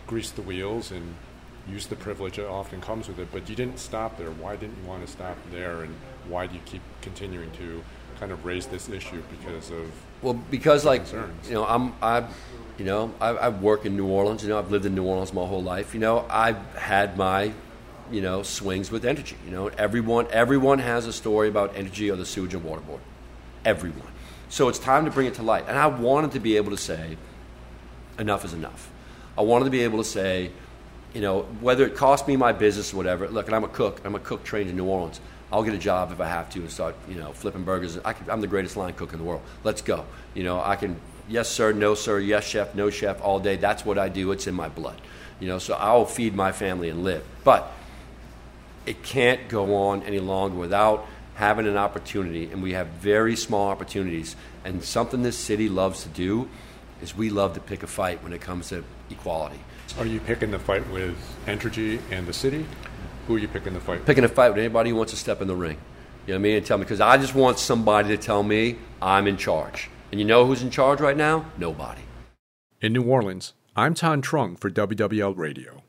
grease 0.05 0.31
the 0.31 0.41
wheels 0.41 0.91
and 0.91 1.15
use 1.67 1.87
the 1.87 1.95
privilege 1.95 2.37
that 2.37 2.47
often 2.47 2.81
comes 2.81 3.07
with 3.07 3.19
it. 3.19 3.27
But 3.31 3.49
you 3.49 3.55
didn't 3.55 3.79
stop 3.79 4.17
there. 4.17 4.31
Why 4.31 4.55
didn't 4.55 4.77
you 4.81 4.87
want 4.87 5.05
to 5.05 5.11
stop 5.11 5.37
there? 5.51 5.81
And 5.81 5.95
why 6.27 6.47
do 6.47 6.55
you 6.55 6.61
keep 6.65 6.81
continuing 7.01 7.51
to 7.51 7.83
kind 8.19 8.31
of 8.31 8.45
raise 8.45 8.65
this 8.65 8.89
issue 8.89 9.21
because 9.29 9.69
of 9.69 9.91
well 10.23 10.33
because 10.49 10.83
like 10.83 11.01
concerns? 11.01 11.47
you 11.47 11.53
know 11.53 11.65
I'm 11.65 11.93
I 12.01 12.27
you 12.79 12.85
know 12.85 13.13
I, 13.21 13.29
I 13.29 13.49
work 13.49 13.85
in 13.85 13.95
New 13.95 14.07
Orleans. 14.07 14.43
You 14.43 14.49
know 14.49 14.59
I've 14.59 14.71
lived 14.71 14.85
in 14.85 14.95
New 14.95 15.03
Orleans 15.03 15.33
my 15.33 15.45
whole 15.45 15.63
life. 15.63 15.93
You 15.93 15.99
know 15.99 16.25
I've 16.29 16.57
had 16.75 17.17
my 17.17 17.53
you 18.11 18.21
know, 18.21 18.43
swings 18.43 18.91
with 18.91 19.03
Entergy. 19.03 19.35
You 19.45 19.51
know, 19.51 19.67
everyone 19.67 20.27
everyone 20.31 20.79
has 20.79 21.05
a 21.05 21.13
story 21.13 21.47
about 21.47 21.75
Entergy 21.75 22.11
or 22.11 22.15
the 22.15 22.25
sewage 22.25 22.53
and 22.53 22.63
water 22.63 22.81
board. 22.81 23.01
Everyone. 23.65 24.07
So 24.49 24.69
it's 24.69 24.79
time 24.79 25.05
to 25.05 25.11
bring 25.11 25.27
it 25.27 25.35
to 25.35 25.43
light. 25.43 25.65
And 25.67 25.77
I 25.77 25.87
wanted 25.87 26.31
to 26.31 26.39
be 26.39 26.57
able 26.57 26.71
to 26.71 26.77
say, 26.77 27.17
enough 28.19 28.45
is 28.45 28.53
enough. 28.53 28.89
I 29.37 29.41
wanted 29.41 29.65
to 29.65 29.71
be 29.71 29.81
able 29.83 29.99
to 29.99 30.03
say, 30.03 30.51
you 31.13 31.21
know, 31.21 31.43
whether 31.61 31.85
it 31.85 31.95
cost 31.95 32.27
me 32.27 32.35
my 32.35 32.53
business 32.53 32.93
or 32.93 32.97
whatever. 32.97 33.27
Look, 33.27 33.47
and 33.47 33.55
I'm 33.55 33.63
a 33.63 33.69
cook. 33.69 34.01
I'm 34.03 34.15
a 34.15 34.19
cook 34.19 34.43
trained 34.43 34.69
in 34.69 34.77
New 34.77 34.85
Orleans. 34.85 35.19
I'll 35.51 35.63
get 35.63 35.73
a 35.73 35.79
job 35.79 36.11
if 36.11 36.19
I 36.19 36.27
have 36.27 36.49
to 36.51 36.59
and 36.59 36.69
start, 36.69 36.95
you 37.07 37.15
know, 37.15 37.31
flipping 37.31 37.63
burgers. 37.63 37.97
I 37.99 38.15
am 38.29 38.41
the 38.41 38.47
greatest 38.47 38.75
line 38.75 38.93
cook 38.93 39.13
in 39.13 39.19
the 39.19 39.25
world. 39.25 39.41
Let's 39.63 39.81
go. 39.81 40.05
You 40.33 40.43
know, 40.43 40.61
I 40.61 40.75
can, 40.75 40.99
yes 41.29 41.49
sir, 41.49 41.71
no 41.71 41.95
sir, 41.95 42.19
yes 42.19 42.43
chef, 42.43 42.75
no 42.75 42.89
chef, 42.89 43.21
all 43.21 43.39
day. 43.39 43.55
That's 43.55 43.85
what 43.85 43.97
I 43.97 44.09
do. 44.09 44.31
It's 44.31 44.47
in 44.47 44.55
my 44.55 44.69
blood. 44.69 44.99
You 45.39 45.47
know, 45.47 45.59
so 45.59 45.75
I'll 45.75 46.05
feed 46.05 46.35
my 46.35 46.51
family 46.51 46.89
and 46.89 47.03
live. 47.03 47.23
But 47.43 47.71
it 48.85 49.03
can't 49.03 49.47
go 49.47 49.75
on 49.75 50.03
any 50.03 50.19
longer 50.19 50.57
without 50.57 51.07
having 51.37 51.67
an 51.67 51.77
opportunity, 51.77 52.49
and 52.51 52.63
we 52.63 52.73
have 52.73 52.87
very 52.87 53.35
small 53.35 53.69
opportunities. 53.69 54.35
And 54.65 54.83
something 54.83 55.21
this 55.21 55.37
city 55.37 55.69
loves 55.69 56.01
to 56.01 56.09
do 56.09 56.49
is 56.99 57.15
we 57.15 57.29
love 57.29 57.53
to 57.53 57.59
pick 57.59 57.83
a 57.83 57.87
fight 57.87 58.23
when 58.23 58.33
it 58.33 58.41
comes 58.41 58.69
to 58.69 58.83
equality. 59.11 59.59
Are 59.99 60.05
you 60.05 60.19
picking 60.19 60.49
the 60.49 60.57
fight 60.57 60.89
with 60.91 61.15
Entergy 61.45 61.99
and 62.09 62.25
the 62.25 62.33
city? 62.33 62.65
Who 63.27 63.35
are 63.35 63.39
you 63.39 63.47
picking 63.47 63.75
the 63.75 63.79
fight? 63.79 64.03
Picking 64.03 64.23
a 64.23 64.27
fight 64.27 64.49
with 64.49 64.57
anybody 64.57 64.89
who 64.89 64.95
wants 64.95 65.13
to 65.13 65.17
step 65.17 65.39
in 65.39 65.47
the 65.47 65.55
ring. 65.55 65.77
You 66.25 66.33
know 66.33 66.39
what 66.39 66.39
I 66.39 66.41
mean? 66.41 66.55
And 66.57 66.65
tell 66.65 66.79
me 66.79 66.85
because 66.85 67.01
I 67.01 67.17
just 67.17 67.35
want 67.35 67.59
somebody 67.59 68.09
to 68.09 68.17
tell 68.17 68.41
me 68.41 68.77
I'm 68.99 69.27
in 69.27 69.37
charge. 69.37 69.91
And 70.11 70.19
you 70.19 70.25
know 70.25 70.47
who's 70.47 70.63
in 70.63 70.71
charge 70.71 70.99
right 70.99 71.15
now? 71.15 71.45
Nobody. 71.59 72.01
In 72.81 72.93
New 72.93 73.03
Orleans, 73.03 73.53
I'm 73.75 73.93
Thanh 73.93 74.23
Truong 74.23 74.59
for 74.59 74.71
WWL 74.71 75.37
Radio. 75.37 75.83